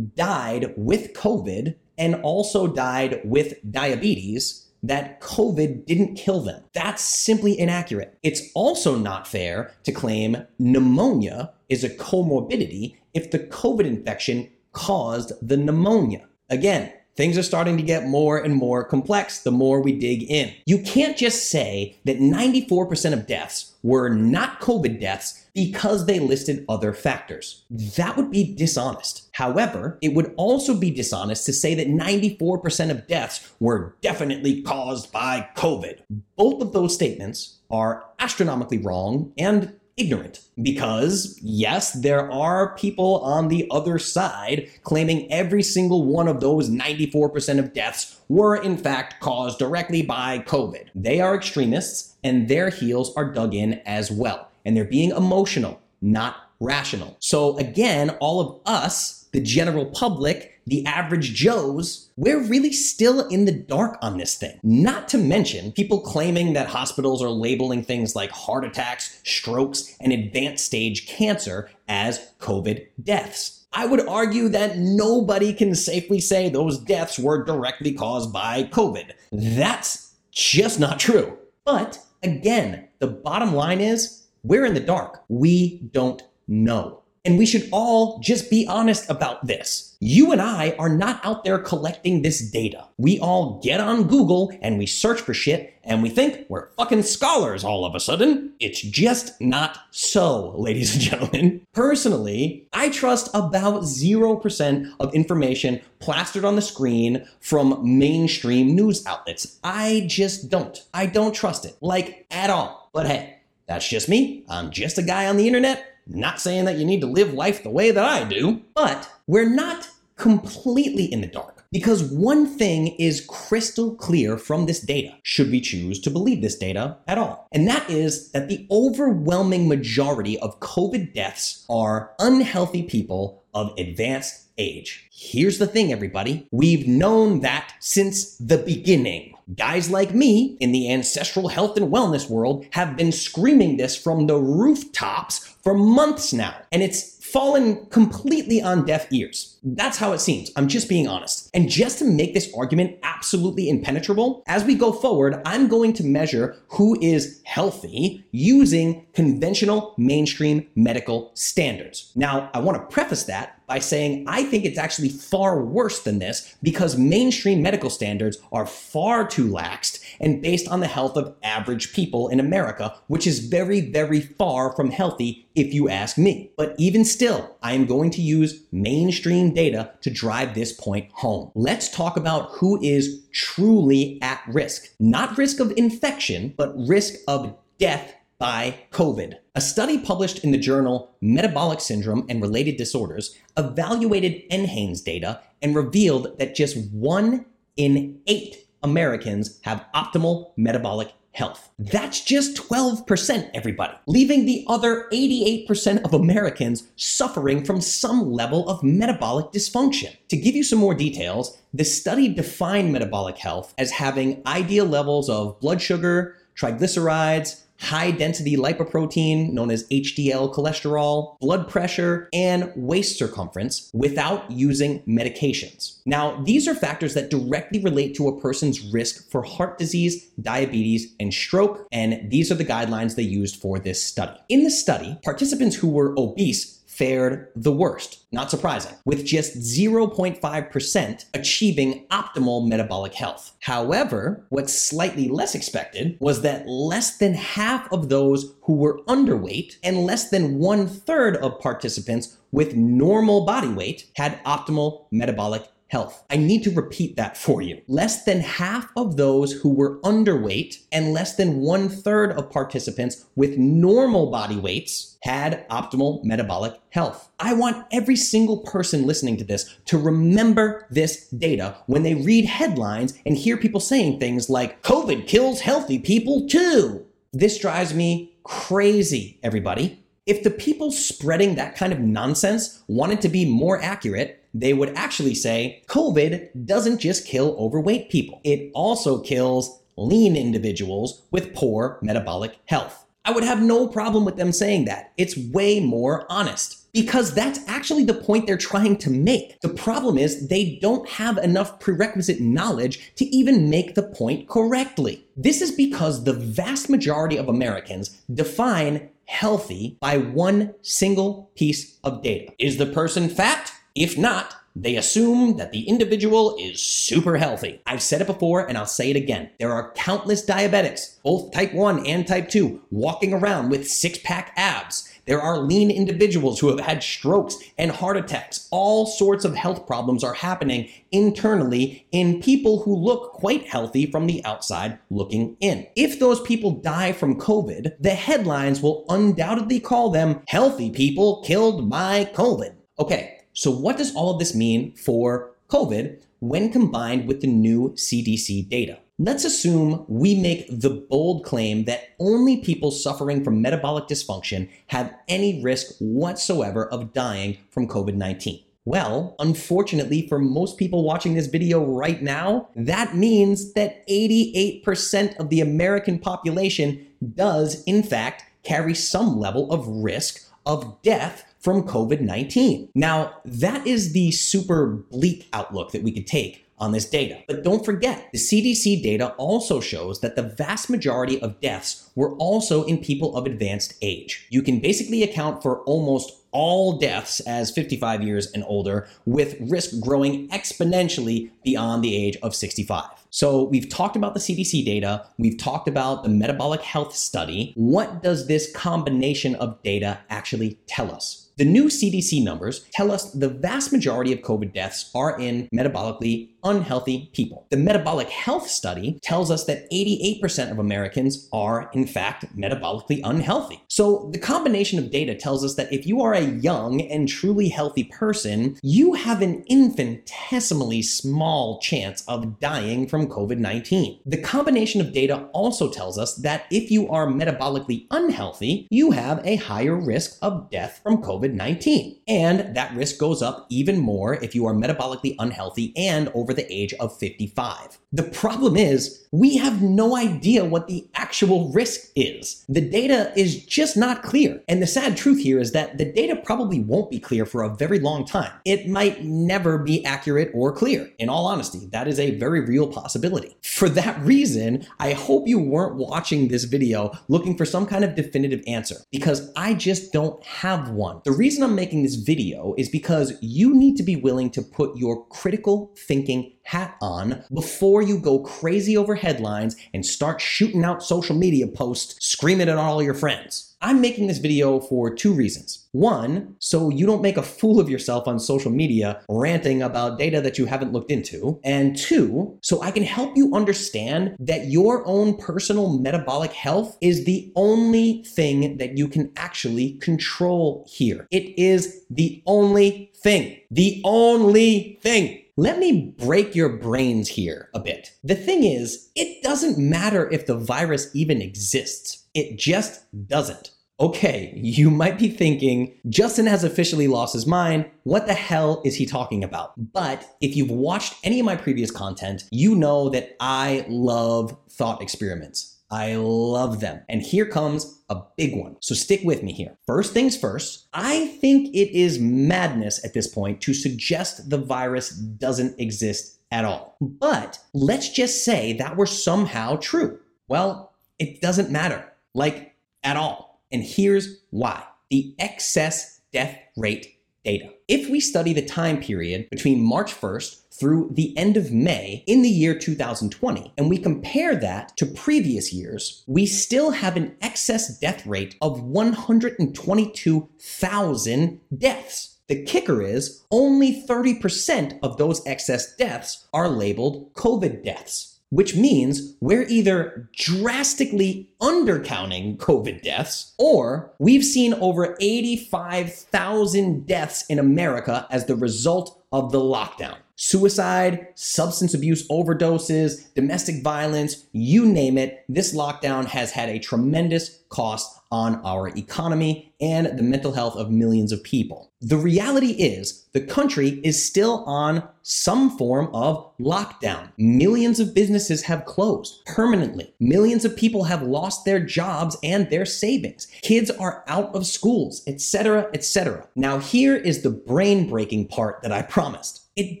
died 0.16 0.74
with 0.76 1.14
COVID 1.14 1.74
and 1.96 2.16
also 2.16 2.66
died 2.66 3.20
with 3.24 3.54
diabetes, 3.70 4.66
that 4.82 5.20
COVID 5.20 5.86
didn't 5.86 6.14
kill 6.14 6.40
them. 6.40 6.62
That's 6.72 7.02
simply 7.02 7.58
inaccurate. 7.58 8.18
It's 8.22 8.42
also 8.54 8.96
not 8.96 9.26
fair 9.26 9.74
to 9.84 9.92
claim 9.92 10.44
pneumonia 10.58 11.52
is 11.68 11.84
a 11.84 11.90
comorbidity 11.90 12.96
if 13.14 13.30
the 13.30 13.40
COVID 13.40 13.84
infection 13.84 14.48
caused 14.78 15.32
the 15.42 15.56
pneumonia. 15.56 16.28
Again, 16.48 16.92
Things 17.18 17.36
are 17.36 17.42
starting 17.42 17.76
to 17.76 17.82
get 17.82 18.06
more 18.06 18.38
and 18.38 18.54
more 18.54 18.84
complex 18.84 19.40
the 19.40 19.50
more 19.50 19.82
we 19.82 19.90
dig 19.90 20.22
in. 20.30 20.54
You 20.66 20.78
can't 20.78 21.16
just 21.16 21.50
say 21.50 21.96
that 22.04 22.20
94% 22.20 23.12
of 23.12 23.26
deaths 23.26 23.74
were 23.82 24.08
not 24.08 24.60
COVID 24.60 25.00
deaths 25.00 25.48
because 25.52 26.06
they 26.06 26.20
listed 26.20 26.64
other 26.68 26.92
factors. 26.92 27.64
That 27.70 28.16
would 28.16 28.30
be 28.30 28.54
dishonest. 28.54 29.28
However, 29.32 29.98
it 30.00 30.14
would 30.14 30.32
also 30.36 30.76
be 30.76 30.92
dishonest 30.92 31.44
to 31.46 31.52
say 31.52 31.74
that 31.74 31.88
94% 31.88 32.90
of 32.90 33.08
deaths 33.08 33.52
were 33.58 33.96
definitely 34.00 34.62
caused 34.62 35.10
by 35.10 35.48
COVID. 35.56 36.02
Both 36.36 36.62
of 36.62 36.72
those 36.72 36.94
statements 36.94 37.58
are 37.68 38.04
astronomically 38.20 38.78
wrong 38.78 39.32
and 39.36 39.77
ignorant 39.98 40.40
because, 40.62 41.38
yes, 41.42 41.92
there 41.92 42.30
are 42.30 42.74
people 42.76 43.20
on 43.20 43.48
the 43.48 43.66
other 43.70 43.98
side 43.98 44.70
claiming 44.82 45.30
every 45.32 45.62
single 45.62 46.04
one 46.04 46.28
of 46.28 46.40
those 46.40 46.70
94% 46.70 47.58
of 47.58 47.72
deaths 47.72 48.20
were 48.28 48.56
in 48.56 48.76
fact 48.76 49.20
caused 49.20 49.58
directly 49.58 50.02
by 50.02 50.38
COVID. 50.40 50.88
They 50.94 51.20
are 51.20 51.34
extremists 51.34 52.16
and 52.22 52.48
their 52.48 52.70
heels 52.70 53.14
are 53.16 53.32
dug 53.32 53.54
in 53.54 53.74
as 53.86 54.10
well. 54.10 54.48
And 54.64 54.76
they're 54.76 54.84
being 54.84 55.10
emotional, 55.10 55.80
not 56.00 56.36
rational. 56.60 57.16
So, 57.20 57.56
again, 57.58 58.10
all 58.20 58.40
of 58.40 58.60
us, 58.66 59.17
the 59.32 59.40
general 59.40 59.86
public, 59.86 60.60
the 60.66 60.84
average 60.86 61.34
Joes, 61.34 62.10
we're 62.16 62.42
really 62.42 62.72
still 62.72 63.26
in 63.28 63.44
the 63.44 63.52
dark 63.52 63.98
on 64.02 64.18
this 64.18 64.34
thing. 64.36 64.58
Not 64.62 65.08
to 65.08 65.18
mention 65.18 65.72
people 65.72 66.00
claiming 66.00 66.52
that 66.52 66.68
hospitals 66.68 67.22
are 67.22 67.30
labeling 67.30 67.82
things 67.82 68.14
like 68.14 68.30
heart 68.30 68.64
attacks, 68.64 69.20
strokes, 69.24 69.96
and 70.00 70.12
advanced 70.12 70.64
stage 70.64 71.06
cancer 71.06 71.70
as 71.88 72.32
COVID 72.40 72.86
deaths. 73.02 73.66
I 73.72 73.86
would 73.86 74.06
argue 74.08 74.48
that 74.48 74.78
nobody 74.78 75.52
can 75.52 75.74
safely 75.74 76.20
say 76.20 76.48
those 76.48 76.78
deaths 76.78 77.18
were 77.18 77.44
directly 77.44 77.92
caused 77.92 78.32
by 78.32 78.64
COVID. 78.64 79.12
That's 79.30 80.14
just 80.30 80.80
not 80.80 80.98
true. 80.98 81.38
But 81.64 81.98
again, 82.22 82.88
the 82.98 83.08
bottom 83.08 83.54
line 83.54 83.80
is 83.80 84.26
we're 84.42 84.64
in 84.64 84.74
the 84.74 84.80
dark. 84.80 85.22
We 85.28 85.78
don't 85.92 86.22
know. 86.46 87.02
And 87.24 87.38
we 87.38 87.46
should 87.46 87.68
all 87.72 88.18
just 88.20 88.50
be 88.50 88.66
honest 88.66 89.08
about 89.10 89.46
this. 89.46 89.96
You 90.00 90.30
and 90.30 90.40
I 90.40 90.76
are 90.78 90.88
not 90.88 91.20
out 91.24 91.42
there 91.42 91.58
collecting 91.58 92.22
this 92.22 92.40
data. 92.40 92.86
We 92.98 93.18
all 93.18 93.60
get 93.62 93.80
on 93.80 94.04
Google 94.04 94.52
and 94.62 94.78
we 94.78 94.86
search 94.86 95.20
for 95.20 95.34
shit 95.34 95.74
and 95.82 96.02
we 96.02 96.08
think 96.08 96.46
we're 96.48 96.68
fucking 96.76 97.02
scholars 97.02 97.64
all 97.64 97.84
of 97.84 97.94
a 97.94 98.00
sudden. 98.00 98.52
It's 98.60 98.80
just 98.80 99.40
not 99.40 99.78
so, 99.90 100.50
ladies 100.56 100.94
and 100.94 101.02
gentlemen. 101.02 101.66
Personally, 101.72 102.68
I 102.72 102.90
trust 102.90 103.28
about 103.34 103.82
0% 103.82 104.92
of 105.00 105.14
information 105.14 105.80
plastered 105.98 106.44
on 106.44 106.54
the 106.54 106.62
screen 106.62 107.26
from 107.40 107.80
mainstream 107.82 108.76
news 108.76 109.04
outlets. 109.04 109.58
I 109.64 110.04
just 110.06 110.48
don't. 110.48 110.80
I 110.94 111.06
don't 111.06 111.34
trust 111.34 111.64
it, 111.64 111.76
like 111.80 112.26
at 112.30 112.50
all. 112.50 112.90
But 112.92 113.06
hey, 113.06 113.38
that's 113.66 113.88
just 113.88 114.08
me. 114.08 114.44
I'm 114.48 114.70
just 114.70 114.98
a 114.98 115.02
guy 115.02 115.26
on 115.26 115.36
the 115.36 115.46
internet 115.46 115.97
not 116.08 116.40
saying 116.40 116.64
that 116.64 116.76
you 116.76 116.84
need 116.84 117.00
to 117.02 117.06
live 117.06 117.34
life 117.34 117.62
the 117.62 117.70
way 117.70 117.90
that 117.90 118.04
I 118.04 118.24
do, 118.24 118.62
but 118.74 119.08
we're 119.26 119.48
not 119.48 119.88
completely 120.16 121.04
in 121.04 121.20
the 121.20 121.26
dark. 121.26 121.64
Because 121.70 122.02
one 122.02 122.46
thing 122.46 122.88
is 122.98 123.26
crystal 123.28 123.94
clear 123.94 124.38
from 124.38 124.64
this 124.64 124.80
data, 124.80 125.14
should 125.22 125.50
we 125.50 125.60
choose 125.60 126.00
to 126.00 126.10
believe 126.10 126.40
this 126.40 126.56
data 126.56 126.96
at 127.06 127.18
all. 127.18 127.46
And 127.52 127.68
that 127.68 127.90
is 127.90 128.30
that 128.32 128.48
the 128.48 128.66
overwhelming 128.70 129.68
majority 129.68 130.38
of 130.38 130.60
COVID 130.60 131.12
deaths 131.12 131.66
are 131.68 132.14
unhealthy 132.18 132.84
people 132.84 133.44
of 133.52 133.74
advanced 133.78 134.46
age. 134.56 135.08
Here's 135.12 135.58
the 135.58 135.66
thing, 135.66 135.92
everybody. 135.92 136.48
We've 136.50 136.88
known 136.88 137.40
that 137.40 137.74
since 137.80 138.36
the 138.38 138.58
beginning. 138.58 139.34
Guys 139.56 139.88
like 139.88 140.14
me 140.14 140.58
in 140.60 140.72
the 140.72 140.92
ancestral 140.92 141.48
health 141.48 141.78
and 141.78 141.90
wellness 141.90 142.28
world 142.28 142.66
have 142.72 142.98
been 142.98 143.10
screaming 143.10 143.78
this 143.78 143.96
from 143.96 144.26
the 144.26 144.36
rooftops 144.36 145.38
for 145.62 145.72
months 145.72 146.34
now. 146.34 146.54
And 146.70 146.82
it's 146.82 147.24
fallen 147.24 147.86
completely 147.86 148.60
on 148.60 148.84
deaf 148.84 149.10
ears. 149.10 149.57
That's 149.62 149.98
how 149.98 150.12
it 150.12 150.20
seems. 150.20 150.50
I'm 150.56 150.68
just 150.68 150.88
being 150.88 151.08
honest. 151.08 151.50
And 151.54 151.68
just 151.68 151.98
to 151.98 152.04
make 152.04 152.34
this 152.34 152.52
argument 152.56 152.98
absolutely 153.02 153.68
impenetrable, 153.68 154.42
as 154.46 154.64
we 154.64 154.74
go 154.74 154.92
forward, 154.92 155.40
I'm 155.44 155.68
going 155.68 155.92
to 155.94 156.04
measure 156.04 156.56
who 156.68 156.98
is 157.00 157.40
healthy 157.44 158.24
using 158.30 159.06
conventional 159.14 159.94
mainstream 159.98 160.66
medical 160.74 161.30
standards. 161.34 162.12
Now, 162.14 162.50
I 162.54 162.60
want 162.60 162.78
to 162.78 162.94
preface 162.94 163.24
that 163.24 163.58
by 163.68 163.78
saying 163.78 164.24
I 164.26 164.44
think 164.44 164.64
it's 164.64 164.78
actually 164.78 165.10
far 165.10 165.62
worse 165.62 166.02
than 166.02 166.18
this 166.18 166.56
because 166.62 166.96
mainstream 166.96 167.62
medical 167.62 167.90
standards 167.90 168.38
are 168.50 168.66
far 168.66 169.28
too 169.28 169.46
laxed 169.46 170.02
and 170.20 170.42
based 170.42 170.66
on 170.68 170.80
the 170.80 170.86
health 170.86 171.16
of 171.16 171.34
average 171.42 171.92
people 171.92 172.28
in 172.28 172.40
America, 172.40 172.94
which 173.06 173.26
is 173.26 173.40
very, 173.40 173.80
very 173.80 174.20
far 174.20 174.74
from 174.74 174.90
healthy 174.90 175.46
if 175.54 175.74
you 175.74 175.88
ask 175.88 176.16
me. 176.16 176.50
But 176.56 176.74
even 176.78 177.04
still, 177.04 177.56
I 177.62 177.74
am 177.74 177.86
going 177.86 178.10
to 178.12 178.22
use 178.22 178.62
mainstream 178.72 179.47
data 179.54 179.92
to 180.00 180.10
drive 180.10 180.54
this 180.54 180.72
point 180.72 181.10
home. 181.12 181.50
Let's 181.54 181.88
talk 181.88 182.16
about 182.16 182.50
who 182.52 182.82
is 182.82 183.26
truly 183.32 184.18
at 184.22 184.42
risk. 184.48 184.94
Not 184.98 185.36
risk 185.38 185.60
of 185.60 185.72
infection, 185.76 186.54
but 186.56 186.74
risk 186.76 187.14
of 187.26 187.56
death 187.78 188.14
by 188.38 188.76
COVID. 188.92 189.34
A 189.54 189.60
study 189.60 189.98
published 189.98 190.44
in 190.44 190.52
the 190.52 190.58
journal 190.58 191.16
Metabolic 191.20 191.80
Syndrome 191.80 192.24
and 192.28 192.40
Related 192.40 192.76
Disorders 192.76 193.36
evaluated 193.56 194.48
NHANES 194.50 195.02
data 195.02 195.40
and 195.60 195.74
revealed 195.74 196.38
that 196.38 196.54
just 196.54 196.90
one 196.92 197.44
in 197.76 198.20
eight 198.26 198.68
Americans 198.82 199.60
have 199.62 199.84
optimal 199.94 200.52
metabolic 200.56 201.12
health. 201.38 201.70
That's 201.78 202.20
just 202.20 202.56
12%, 202.56 203.50
everybody, 203.54 203.94
leaving 204.06 204.44
the 204.44 204.64
other 204.66 205.06
88% 205.12 206.02
of 206.02 206.12
Americans 206.12 206.88
suffering 206.96 207.64
from 207.64 207.80
some 207.80 208.32
level 208.32 208.68
of 208.68 208.82
metabolic 208.82 209.52
dysfunction. 209.52 210.16
To 210.28 210.36
give 210.36 210.56
you 210.56 210.64
some 210.64 210.80
more 210.80 210.94
details, 210.94 211.56
the 211.72 211.84
study 211.84 212.28
defined 212.28 212.92
metabolic 212.92 213.38
health 213.38 213.72
as 213.78 213.92
having 213.92 214.42
ideal 214.46 214.84
levels 214.84 215.30
of 215.30 215.58
blood 215.60 215.80
sugar, 215.80 216.36
triglycerides, 216.56 217.62
high 217.80 218.10
density 218.10 218.56
lipoprotein, 218.56 219.52
known 219.52 219.70
as 219.70 219.88
HDL 219.88 220.52
cholesterol, 220.54 221.38
blood 221.40 221.68
pressure, 221.68 222.28
and 222.32 222.72
waist 222.76 223.18
circumference 223.18 223.90
without 223.94 224.50
using 224.50 225.00
medications. 225.02 225.98
Now, 226.04 226.42
these 226.42 226.66
are 226.66 226.74
factors 226.74 227.14
that 227.14 227.30
directly 227.30 227.82
relate 227.82 228.14
to 228.16 228.28
a 228.28 228.40
person's 228.40 228.92
risk 228.92 229.30
for 229.30 229.42
heart 229.42 229.78
disease, 229.78 230.28
diabetes, 230.40 231.14
and 231.20 231.32
stroke, 231.32 231.86
and 231.92 232.30
these 232.30 232.50
are 232.50 232.56
the 232.56 232.64
guidelines 232.64 233.14
they 233.14 233.22
used 233.22 233.56
for 233.56 233.78
this 233.78 234.02
study. 234.02 234.38
In 234.48 234.64
the 234.64 234.70
study, 234.70 235.18
participants 235.22 235.76
who 235.76 235.88
were 235.88 236.14
obese 236.18 236.77
fared 236.98 237.48
the 237.54 237.72
worst. 237.72 238.24
Not 238.32 238.50
surprising, 238.50 238.92
with 239.04 239.24
just 239.24 239.56
0.5% 239.58 241.24
achieving 241.32 242.06
optimal 242.10 242.68
metabolic 242.68 243.14
health. 243.14 243.52
However, 243.60 244.44
what's 244.48 244.72
slightly 244.72 245.28
less 245.28 245.54
expected 245.54 246.16
was 246.18 246.42
that 246.42 246.66
less 246.66 247.18
than 247.18 247.34
half 247.34 247.90
of 247.92 248.08
those 248.08 248.52
who 248.62 248.74
were 248.74 249.00
underweight 249.04 249.76
and 249.84 250.04
less 250.04 250.30
than 250.30 250.58
one 250.58 250.88
third 250.88 251.36
of 251.36 251.60
participants 251.60 252.36
with 252.50 252.74
normal 252.74 253.44
body 253.44 253.68
weight 253.68 254.10
had 254.16 254.42
optimal 254.44 255.04
metabolic 255.12 255.68
health. 255.88 256.24
I 256.30 256.36
need 256.36 256.62
to 256.64 256.70
repeat 256.70 257.16
that 257.16 257.36
for 257.36 257.62
you. 257.62 257.80
Less 257.88 258.24
than 258.24 258.40
half 258.40 258.90
of 258.96 259.16
those 259.16 259.52
who 259.52 259.70
were 259.70 260.00
underweight 260.00 260.84
and 260.92 261.12
less 261.12 261.36
than 261.36 261.60
one 261.60 261.88
third 261.88 262.32
of 262.32 262.50
participants 262.50 263.24
with 263.36 263.58
normal 263.58 264.30
body 264.30 264.56
weights 264.56 265.16
had 265.22 265.68
optimal 265.68 266.22
metabolic 266.24 266.74
health. 266.90 267.30
I 267.40 267.54
want 267.54 267.86
every 267.90 268.16
single 268.16 268.58
person 268.58 269.06
listening 269.06 269.36
to 269.38 269.44
this 269.44 269.76
to 269.86 269.98
remember 269.98 270.86
this 270.90 271.28
data 271.28 271.76
when 271.86 272.02
they 272.02 272.14
read 272.14 272.44
headlines 272.44 273.14
and 273.26 273.36
hear 273.36 273.56
people 273.56 273.80
saying 273.80 274.20
things 274.20 274.48
like, 274.48 274.82
COVID 274.82 275.26
kills 275.26 275.60
healthy 275.60 275.98
people 275.98 276.46
too. 276.48 277.04
This 277.32 277.58
drives 277.58 277.94
me 277.94 278.36
crazy, 278.44 279.38
everybody. 279.42 280.04
If 280.26 280.42
the 280.42 280.50
people 280.50 280.92
spreading 280.92 281.54
that 281.54 281.74
kind 281.74 281.92
of 281.92 282.00
nonsense 282.00 282.82
wanted 282.86 283.22
to 283.22 283.28
be 283.30 283.50
more 283.50 283.80
accurate, 283.80 284.44
they 284.60 284.74
would 284.74 284.94
actually 284.96 285.34
say 285.34 285.82
COVID 285.88 286.66
doesn't 286.66 286.98
just 286.98 287.26
kill 287.26 287.56
overweight 287.58 288.10
people, 288.10 288.40
it 288.44 288.70
also 288.74 289.20
kills 289.20 289.82
lean 289.96 290.36
individuals 290.36 291.22
with 291.30 291.54
poor 291.54 291.98
metabolic 292.02 292.58
health. 292.66 293.04
I 293.24 293.30
would 293.30 293.44
have 293.44 293.60
no 293.60 293.86
problem 293.86 294.24
with 294.24 294.36
them 294.36 294.52
saying 294.52 294.86
that. 294.86 295.12
It's 295.18 295.36
way 295.36 295.80
more 295.80 296.24
honest 296.30 296.90
because 296.92 297.34
that's 297.34 297.60
actually 297.68 298.04
the 298.04 298.14
point 298.14 298.46
they're 298.46 298.56
trying 298.56 298.96
to 298.98 299.10
make. 299.10 299.60
The 299.60 299.68
problem 299.68 300.16
is 300.16 300.48
they 300.48 300.78
don't 300.80 301.06
have 301.08 301.36
enough 301.38 301.78
prerequisite 301.78 302.40
knowledge 302.40 303.14
to 303.16 303.26
even 303.26 303.68
make 303.68 303.94
the 303.94 304.02
point 304.02 304.48
correctly. 304.48 305.24
This 305.36 305.60
is 305.60 305.72
because 305.72 306.24
the 306.24 306.32
vast 306.32 306.88
majority 306.88 307.36
of 307.36 307.48
Americans 307.48 308.16
define 308.32 309.10
healthy 309.26 309.98
by 310.00 310.16
one 310.16 310.74
single 310.80 311.50
piece 311.54 311.98
of 312.02 312.22
data. 312.22 312.52
Is 312.58 312.78
the 312.78 312.86
person 312.86 313.28
fat? 313.28 313.72
If 313.98 314.16
not, 314.16 314.54
they 314.76 314.94
assume 314.94 315.56
that 315.56 315.72
the 315.72 315.88
individual 315.88 316.54
is 316.56 316.80
super 316.80 317.36
healthy. 317.36 317.82
I've 317.84 318.00
said 318.00 318.20
it 318.20 318.28
before 318.28 318.64
and 318.64 318.78
I'll 318.78 318.86
say 318.86 319.10
it 319.10 319.16
again. 319.16 319.50
There 319.58 319.72
are 319.72 319.92
countless 319.94 320.46
diabetics, 320.46 321.20
both 321.24 321.50
type 321.50 321.74
1 321.74 322.06
and 322.06 322.24
type 322.24 322.48
2, 322.48 322.80
walking 322.92 323.34
around 323.34 323.70
with 323.70 323.90
six 323.90 324.20
pack 324.22 324.52
abs. 324.56 325.12
There 325.26 325.42
are 325.42 325.58
lean 325.58 325.90
individuals 325.90 326.60
who 326.60 326.68
have 326.68 326.78
had 326.78 327.02
strokes 327.02 327.56
and 327.76 327.90
heart 327.90 328.16
attacks. 328.16 328.68
All 328.70 329.04
sorts 329.04 329.44
of 329.44 329.56
health 329.56 329.84
problems 329.84 330.22
are 330.22 330.34
happening 330.34 330.88
internally 331.10 332.06
in 332.12 332.40
people 332.40 332.82
who 332.82 332.94
look 332.94 333.32
quite 333.32 333.66
healthy 333.66 334.08
from 334.08 334.28
the 334.28 334.44
outside 334.44 335.00
looking 335.10 335.56
in. 335.58 335.88
If 335.96 336.20
those 336.20 336.40
people 336.42 336.70
die 336.70 337.10
from 337.10 337.40
COVID, 337.40 337.96
the 337.98 338.14
headlines 338.14 338.80
will 338.80 339.04
undoubtedly 339.08 339.80
call 339.80 340.10
them 340.10 340.42
healthy 340.46 340.88
people 340.88 341.42
killed 341.42 341.90
by 341.90 342.26
COVID. 342.26 342.76
Okay, 343.00 343.37
so, 343.58 343.72
what 343.72 343.96
does 343.96 344.14
all 344.14 344.30
of 344.30 344.38
this 344.38 344.54
mean 344.54 344.94
for 344.94 345.50
COVID 345.68 346.22
when 346.38 346.70
combined 346.70 347.26
with 347.26 347.40
the 347.40 347.48
new 347.48 347.88
CDC 347.94 348.68
data? 348.68 349.00
Let's 349.18 349.44
assume 349.44 350.04
we 350.06 350.36
make 350.36 350.68
the 350.68 350.90
bold 350.90 351.44
claim 351.44 351.84
that 351.86 352.10
only 352.20 352.58
people 352.58 352.92
suffering 352.92 353.42
from 353.42 353.60
metabolic 353.60 354.06
dysfunction 354.06 354.70
have 354.86 355.12
any 355.26 355.60
risk 355.60 355.96
whatsoever 355.98 356.86
of 356.86 357.12
dying 357.12 357.58
from 357.70 357.88
COVID 357.88 358.14
19. 358.14 358.62
Well, 358.84 359.34
unfortunately 359.40 360.28
for 360.28 360.38
most 360.38 360.78
people 360.78 361.02
watching 361.02 361.34
this 361.34 361.48
video 361.48 361.84
right 361.84 362.22
now, 362.22 362.68
that 362.76 363.16
means 363.16 363.72
that 363.72 364.06
88% 364.06 365.36
of 365.38 365.48
the 365.48 365.62
American 365.62 366.20
population 366.20 367.08
does, 367.34 367.82
in 367.86 368.04
fact, 368.04 368.44
carry 368.62 368.94
some 368.94 369.36
level 369.36 369.72
of 369.72 369.88
risk 369.88 370.48
of 370.64 371.02
death 371.02 371.47
from 371.60 371.82
COVID 371.82 372.20
19. 372.20 372.90
Now, 372.94 373.34
that 373.44 373.86
is 373.86 374.12
the 374.12 374.30
super 374.30 374.86
bleak 374.86 375.48
outlook 375.52 375.92
that 375.92 376.02
we 376.02 376.12
could 376.12 376.26
take 376.26 376.68
on 376.80 376.92
this 376.92 377.08
data. 377.08 377.38
But 377.46 377.64
don't 377.64 377.84
forget, 377.84 378.28
the 378.32 378.38
CDC 378.38 379.02
data 379.02 379.30
also 379.36 379.80
shows 379.80 380.20
that 380.20 380.36
the 380.36 380.42
vast 380.42 380.88
majority 380.88 381.40
of 381.42 381.60
deaths 381.60 382.10
were 382.14 382.34
also 382.36 382.84
in 382.84 382.98
people 382.98 383.36
of 383.36 383.46
advanced 383.46 383.94
age. 384.00 384.46
You 384.50 384.62
can 384.62 384.80
basically 384.80 385.22
account 385.22 385.62
for 385.62 385.80
almost 385.80 386.32
all 386.50 386.96
deaths 386.98 387.40
as 387.40 387.70
55 387.70 388.22
years 388.22 388.50
and 388.52 388.64
older, 388.66 389.06
with 389.26 389.56
risk 389.60 390.00
growing 390.00 390.48
exponentially 390.48 391.50
beyond 391.62 392.02
the 392.02 392.16
age 392.16 392.38
of 392.42 392.54
65. 392.54 393.04
So, 393.30 393.64
we've 393.64 393.88
talked 393.88 394.16
about 394.16 394.32
the 394.32 394.40
CDC 394.40 394.84
data, 394.84 395.26
we've 395.36 395.58
talked 395.58 395.88
about 395.88 396.22
the 396.22 396.30
metabolic 396.30 396.80
health 396.80 397.14
study. 397.14 397.72
What 397.76 398.22
does 398.22 398.46
this 398.46 398.72
combination 398.72 399.56
of 399.56 399.82
data 399.82 400.20
actually 400.30 400.78
tell 400.86 401.12
us? 401.12 401.47
The 401.58 401.64
new 401.64 401.86
CDC 401.86 402.44
numbers 402.44 402.84
tell 402.92 403.10
us 403.10 403.32
the 403.32 403.48
vast 403.48 403.92
majority 403.92 404.32
of 404.32 404.38
COVID 404.42 404.72
deaths 404.72 405.10
are 405.12 405.36
in 405.40 405.68
metabolically 405.74 406.50
unhealthy 406.64 407.30
people. 407.32 407.66
The 407.70 407.76
metabolic 407.76 408.28
health 408.28 408.68
study 408.68 409.18
tells 409.22 409.50
us 409.50 409.64
that 409.64 409.90
88% 409.90 410.70
of 410.70 410.78
Americans 410.78 411.48
are, 411.52 411.90
in 411.92 412.06
fact, 412.06 412.44
metabolically 412.56 413.20
unhealthy. 413.24 413.82
So 413.88 414.30
the 414.32 414.38
combination 414.38 414.98
of 414.98 415.10
data 415.10 415.34
tells 415.34 415.64
us 415.64 415.74
that 415.76 415.92
if 415.92 416.06
you 416.06 416.20
are 416.20 416.34
a 416.34 416.42
young 416.42 417.00
and 417.00 417.28
truly 417.28 417.68
healthy 417.68 418.04
person, 418.04 418.76
you 418.82 419.14
have 419.14 419.42
an 419.42 419.64
infinitesimally 419.68 421.02
small 421.02 421.80
chance 421.80 422.22
of 422.28 422.60
dying 422.60 423.06
from 423.08 423.28
COVID 423.28 423.58
19. 423.58 424.20
The 424.26 424.42
combination 424.42 425.00
of 425.00 425.12
data 425.12 425.48
also 425.52 425.90
tells 425.90 426.18
us 426.18 426.36
that 426.36 426.66
if 426.70 426.90
you 426.90 427.08
are 427.08 427.26
metabolically 427.26 428.06
unhealthy, 428.10 428.86
you 428.90 429.12
have 429.12 429.44
a 429.44 429.56
higher 429.56 429.96
risk 429.96 430.38
of 430.42 430.70
death 430.70 431.00
from 431.02 431.22
COVID 431.22 431.47
19. 431.56 432.20
And 432.28 432.74
that 432.76 432.94
risk 432.94 433.18
goes 433.18 433.42
up 433.42 433.66
even 433.70 433.98
more 433.98 434.34
if 434.34 434.54
you 434.54 434.66
are 434.66 434.74
metabolically 434.74 435.34
unhealthy 435.38 435.92
and 435.96 436.28
over 436.34 436.52
the 436.52 436.70
age 436.72 436.92
of 436.94 437.16
55. 437.16 437.98
The 438.12 438.22
problem 438.22 438.76
is, 438.76 439.26
we 439.32 439.58
have 439.58 439.82
no 439.82 440.16
idea 440.16 440.64
what 440.64 440.86
the 440.86 441.06
actual 441.14 441.70
risk 441.72 442.08
is. 442.16 442.64
The 442.68 442.80
data 442.80 443.32
is 443.36 443.66
just 443.66 443.96
not 443.96 444.22
clear. 444.22 444.62
And 444.66 444.80
the 444.80 444.86
sad 444.86 445.16
truth 445.16 445.42
here 445.42 445.58
is 445.58 445.72
that 445.72 445.98
the 445.98 446.10
data 446.10 446.36
probably 446.36 446.80
won't 446.80 447.10
be 447.10 447.20
clear 447.20 447.44
for 447.44 447.62
a 447.62 447.74
very 447.74 447.98
long 447.98 448.24
time. 448.24 448.52
It 448.64 448.88
might 448.88 449.22
never 449.24 449.76
be 449.76 450.02
accurate 450.06 450.50
or 450.54 450.72
clear. 450.72 451.10
In 451.18 451.28
all 451.28 451.46
honesty, 451.46 451.86
that 451.92 452.08
is 452.08 452.18
a 452.18 452.38
very 452.38 452.60
real 452.60 452.86
possibility. 452.86 453.56
For 453.62 453.90
that 453.90 454.18
reason, 454.22 454.86
I 454.98 455.12
hope 455.12 455.46
you 455.46 455.58
weren't 455.58 455.96
watching 455.96 456.48
this 456.48 456.64
video 456.64 457.12
looking 457.28 457.56
for 457.56 457.66
some 457.66 457.84
kind 457.84 458.04
of 458.04 458.14
definitive 458.14 458.62
answer 458.66 458.96
because 459.12 459.52
I 459.54 459.74
just 459.74 460.12
don't 460.12 460.42
have 460.44 460.90
one. 460.90 461.20
The 461.24 461.32
reason 461.38 461.62
I'm 461.62 461.76
making 461.76 462.02
this 462.02 462.16
video 462.16 462.74
is 462.76 462.88
because 462.88 463.32
you 463.40 463.72
need 463.74 463.96
to 463.96 464.02
be 464.02 464.16
willing 464.16 464.50
to 464.50 464.60
put 464.60 464.96
your 464.96 465.24
critical 465.28 465.94
thinking 465.96 466.52
hat 466.68 466.98
on 467.00 467.42
before 467.54 468.02
you 468.02 468.18
go 468.18 468.40
crazy 468.40 468.94
over 468.94 469.14
headlines 469.14 469.74
and 469.94 470.04
start 470.04 470.38
shooting 470.38 470.84
out 470.84 471.02
social 471.02 471.34
media 471.34 471.66
posts 471.66 472.14
screaming 472.20 472.68
at 472.68 472.76
all 472.76 473.02
your 473.02 473.14
friends. 473.14 473.74
I'm 473.80 474.02
making 474.02 474.26
this 474.26 474.36
video 474.36 474.80
for 474.80 475.14
two 475.14 475.32
reasons. 475.32 475.88
One, 475.92 476.56
so 476.58 476.90
you 476.90 477.06
don't 477.06 477.22
make 477.22 477.38
a 477.38 477.42
fool 477.42 477.80
of 477.80 477.88
yourself 477.88 478.28
on 478.28 478.38
social 478.38 478.70
media 478.70 479.22
ranting 479.30 479.80
about 479.80 480.18
data 480.18 480.42
that 480.42 480.58
you 480.58 480.66
haven't 480.66 480.92
looked 480.92 481.10
into. 481.10 481.58
And 481.64 481.96
two, 481.96 482.58
so 482.60 482.82
I 482.82 482.90
can 482.90 483.04
help 483.04 483.34
you 483.34 483.54
understand 483.54 484.36
that 484.40 484.66
your 484.66 485.06
own 485.06 485.38
personal 485.38 485.96
metabolic 485.96 486.52
health 486.52 486.98
is 487.00 487.24
the 487.24 487.50
only 487.56 488.24
thing 488.24 488.76
that 488.76 488.98
you 488.98 489.08
can 489.08 489.32
actually 489.36 489.92
control 490.02 490.84
here. 490.86 491.26
It 491.30 491.58
is 491.58 492.04
the 492.10 492.42
only 492.44 493.10
thing. 493.14 493.60
The 493.70 494.02
only 494.04 494.98
thing. 495.02 495.44
Let 495.58 495.80
me 495.80 496.14
break 496.16 496.54
your 496.54 496.68
brains 496.68 497.26
here 497.26 497.68
a 497.74 497.80
bit. 497.80 498.12
The 498.22 498.36
thing 498.36 498.62
is, 498.62 499.10
it 499.16 499.42
doesn't 499.42 499.76
matter 499.76 500.30
if 500.30 500.46
the 500.46 500.56
virus 500.56 501.10
even 501.16 501.42
exists, 501.42 502.28
it 502.32 502.56
just 502.56 503.04
doesn't. 503.26 503.72
Okay, 503.98 504.52
you 504.54 504.88
might 504.88 505.18
be 505.18 505.28
thinking, 505.28 505.98
Justin 506.08 506.46
has 506.46 506.62
officially 506.62 507.08
lost 507.08 507.34
his 507.34 507.44
mind. 507.44 507.90
What 508.04 508.28
the 508.28 508.34
hell 508.34 508.80
is 508.84 508.94
he 508.94 509.04
talking 509.04 509.42
about? 509.42 509.72
But 509.76 510.24
if 510.40 510.54
you've 510.54 510.70
watched 510.70 511.14
any 511.24 511.40
of 511.40 511.46
my 511.46 511.56
previous 511.56 511.90
content, 511.90 512.44
you 512.52 512.76
know 512.76 513.08
that 513.08 513.34
I 513.40 513.84
love 513.88 514.56
thought 514.70 515.02
experiments. 515.02 515.77
I 515.90 516.16
love 516.16 516.80
them. 516.80 517.02
And 517.08 517.22
here 517.22 517.46
comes 517.46 518.02
a 518.10 518.20
big 518.36 518.56
one. 518.56 518.76
So 518.80 518.94
stick 518.94 519.20
with 519.24 519.42
me 519.42 519.52
here. 519.52 519.76
First 519.86 520.12
things 520.12 520.36
first, 520.36 520.88
I 520.92 521.28
think 521.40 521.68
it 521.74 521.96
is 521.96 522.18
madness 522.18 523.04
at 523.04 523.14
this 523.14 523.26
point 523.26 523.60
to 523.62 523.74
suggest 523.74 524.50
the 524.50 524.58
virus 524.58 525.10
doesn't 525.10 525.78
exist 525.80 526.38
at 526.50 526.64
all. 526.64 526.96
But 527.00 527.58
let's 527.72 528.10
just 528.10 528.44
say 528.44 528.74
that 528.74 528.96
were 528.96 529.06
somehow 529.06 529.76
true. 529.76 530.18
Well, 530.48 530.92
it 531.18 531.40
doesn't 531.40 531.70
matter, 531.70 532.12
like 532.34 532.74
at 533.02 533.16
all. 533.16 533.62
And 533.70 533.82
here's 533.82 534.38
why 534.50 534.82
the 535.10 535.34
excess 535.38 536.20
death 536.32 536.58
rate 536.76 537.18
data. 537.44 537.72
If 537.88 538.08
we 538.10 538.20
study 538.20 538.52
the 538.52 538.66
time 538.66 539.00
period 539.00 539.48
between 539.48 539.82
March 539.82 540.14
1st 540.14 540.60
through 540.70 541.08
the 541.14 541.34
end 541.38 541.56
of 541.56 541.72
May 541.72 542.22
in 542.26 542.42
the 542.42 542.50
year 542.50 542.78
2020, 542.78 543.72
and 543.78 543.88
we 543.88 543.96
compare 543.96 544.54
that 544.56 544.94
to 544.98 545.06
previous 545.06 545.72
years, 545.72 546.22
we 546.26 546.44
still 546.44 546.90
have 546.90 547.16
an 547.16 547.34
excess 547.40 547.98
death 547.98 548.26
rate 548.26 548.56
of 548.60 548.82
122,000 548.82 551.60
deaths. 551.78 552.36
The 552.48 552.62
kicker 552.62 553.00
is 553.00 553.42
only 553.50 554.04
30% 554.06 554.98
of 555.02 555.16
those 555.16 555.40
excess 555.46 555.96
deaths 555.96 556.46
are 556.52 556.68
labeled 556.68 557.32
COVID 557.32 557.84
deaths 557.84 558.37
which 558.50 558.74
means 558.74 559.34
we're 559.40 559.66
either 559.68 560.28
drastically 560.36 561.48
undercounting 561.60 562.56
COVID 562.56 563.02
deaths 563.02 563.54
or 563.58 564.12
we've 564.18 564.44
seen 564.44 564.74
over 564.74 565.16
85,000 565.20 567.06
deaths 567.06 567.44
in 567.48 567.58
America 567.58 568.26
as 568.30 568.46
the 568.46 568.56
result 568.56 569.22
of 569.32 569.52
the 569.52 569.60
lockdown. 569.60 570.16
Suicide, 570.36 571.26
substance 571.34 571.94
abuse 571.94 572.26
overdoses, 572.28 573.34
domestic 573.34 573.82
violence, 573.82 574.46
you 574.52 574.86
name 574.86 575.18
it, 575.18 575.44
this 575.48 575.74
lockdown 575.74 576.26
has 576.26 576.52
had 576.52 576.68
a 576.68 576.78
tremendous 576.78 577.58
cost 577.68 578.17
on 578.30 578.60
our 578.64 578.88
economy 578.88 579.72
and 579.80 580.18
the 580.18 580.22
mental 580.22 580.52
health 580.52 580.76
of 580.76 580.90
millions 580.90 581.32
of 581.32 581.42
people. 581.42 581.92
The 582.00 582.16
reality 582.16 582.72
is, 582.72 583.26
the 583.32 583.40
country 583.40 584.00
is 584.04 584.24
still 584.24 584.64
on 584.64 585.08
some 585.22 585.76
form 585.76 586.08
of 586.14 586.56
lockdown. 586.58 587.30
Millions 587.38 588.00
of 588.00 588.14
businesses 588.14 588.62
have 588.62 588.84
closed 588.84 589.44
permanently. 589.46 590.14
Millions 590.20 590.64
of 590.64 590.76
people 590.76 591.04
have 591.04 591.22
lost 591.22 591.64
their 591.64 591.80
jobs 591.80 592.36
and 592.42 592.70
their 592.70 592.86
savings. 592.86 593.46
Kids 593.62 593.90
are 593.90 594.24
out 594.28 594.54
of 594.54 594.66
schools, 594.66 595.22
etc., 595.26 595.88
etc. 595.92 596.46
Now, 596.54 596.78
here 596.78 597.16
is 597.16 597.42
the 597.42 597.50
brain 597.50 598.08
breaking 598.08 598.48
part 598.48 598.82
that 598.82 598.92
I 598.92 599.02
promised. 599.02 599.67
It 599.78 600.00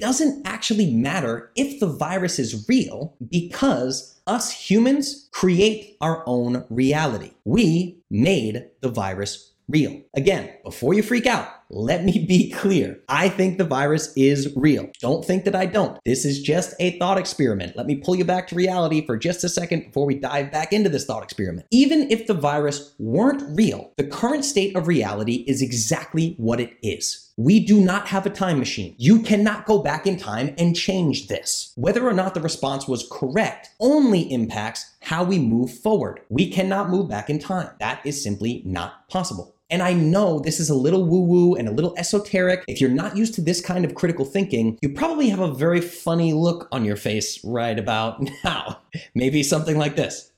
doesn't 0.00 0.44
actually 0.44 0.92
matter 0.92 1.52
if 1.54 1.78
the 1.78 1.86
virus 1.86 2.40
is 2.40 2.68
real 2.68 3.14
because 3.30 4.20
us 4.26 4.50
humans 4.50 5.28
create 5.30 5.96
our 6.00 6.24
own 6.26 6.64
reality. 6.68 7.30
We 7.44 8.02
made 8.10 8.70
the 8.80 8.88
virus 8.88 9.52
real. 9.68 10.00
Again, 10.16 10.50
before 10.64 10.94
you 10.94 11.04
freak 11.04 11.26
out, 11.26 11.46
let 11.70 12.04
me 12.04 12.24
be 12.26 12.50
clear. 12.50 13.00
I 13.08 13.28
think 13.28 13.58
the 13.58 13.64
virus 13.64 14.12
is 14.16 14.52
real. 14.56 14.90
Don't 15.00 15.24
think 15.24 15.44
that 15.44 15.54
I 15.54 15.66
don't. 15.66 15.98
This 16.04 16.24
is 16.24 16.42
just 16.42 16.74
a 16.80 16.98
thought 16.98 17.18
experiment. 17.18 17.76
Let 17.76 17.86
me 17.86 17.96
pull 17.96 18.16
you 18.16 18.24
back 18.24 18.48
to 18.48 18.54
reality 18.54 19.04
for 19.04 19.16
just 19.18 19.44
a 19.44 19.48
second 19.48 19.86
before 19.86 20.06
we 20.06 20.14
dive 20.14 20.50
back 20.50 20.72
into 20.72 20.88
this 20.88 21.04
thought 21.04 21.22
experiment. 21.22 21.66
Even 21.70 22.10
if 22.10 22.26
the 22.26 22.34
virus 22.34 22.94
weren't 22.98 23.42
real, 23.56 23.92
the 23.96 24.06
current 24.06 24.44
state 24.44 24.74
of 24.76 24.88
reality 24.88 25.44
is 25.46 25.60
exactly 25.60 26.34
what 26.38 26.60
it 26.60 26.76
is. 26.82 27.28
We 27.36 27.60
do 27.60 27.80
not 27.80 28.08
have 28.08 28.26
a 28.26 28.30
time 28.30 28.58
machine. 28.58 28.96
You 28.98 29.20
cannot 29.22 29.64
go 29.64 29.80
back 29.80 30.06
in 30.08 30.16
time 30.16 30.54
and 30.58 30.74
change 30.74 31.28
this. 31.28 31.72
Whether 31.76 32.04
or 32.04 32.12
not 32.12 32.34
the 32.34 32.40
response 32.40 32.88
was 32.88 33.08
correct 33.12 33.70
only 33.78 34.22
impacts 34.32 34.90
how 35.02 35.22
we 35.22 35.38
move 35.38 35.70
forward. 35.70 36.20
We 36.30 36.50
cannot 36.50 36.90
move 36.90 37.08
back 37.08 37.30
in 37.30 37.38
time. 37.38 37.70
That 37.78 38.04
is 38.04 38.20
simply 38.20 38.62
not 38.64 39.08
possible. 39.08 39.54
And 39.70 39.82
I 39.82 39.92
know 39.92 40.38
this 40.38 40.60
is 40.60 40.70
a 40.70 40.74
little 40.74 41.04
woo 41.04 41.22
woo 41.22 41.54
and 41.54 41.68
a 41.68 41.72
little 41.72 41.94
esoteric. 41.98 42.64
If 42.68 42.80
you're 42.80 42.90
not 42.90 43.16
used 43.16 43.34
to 43.34 43.42
this 43.42 43.60
kind 43.60 43.84
of 43.84 43.94
critical 43.94 44.24
thinking, 44.24 44.78
you 44.80 44.88
probably 44.88 45.28
have 45.28 45.40
a 45.40 45.52
very 45.52 45.80
funny 45.80 46.32
look 46.32 46.68
on 46.72 46.84
your 46.84 46.96
face 46.96 47.42
right 47.44 47.78
about 47.78 48.22
now. 48.44 48.80
Maybe 49.14 49.42
something 49.42 49.76
like 49.76 49.96
this. 49.96 50.32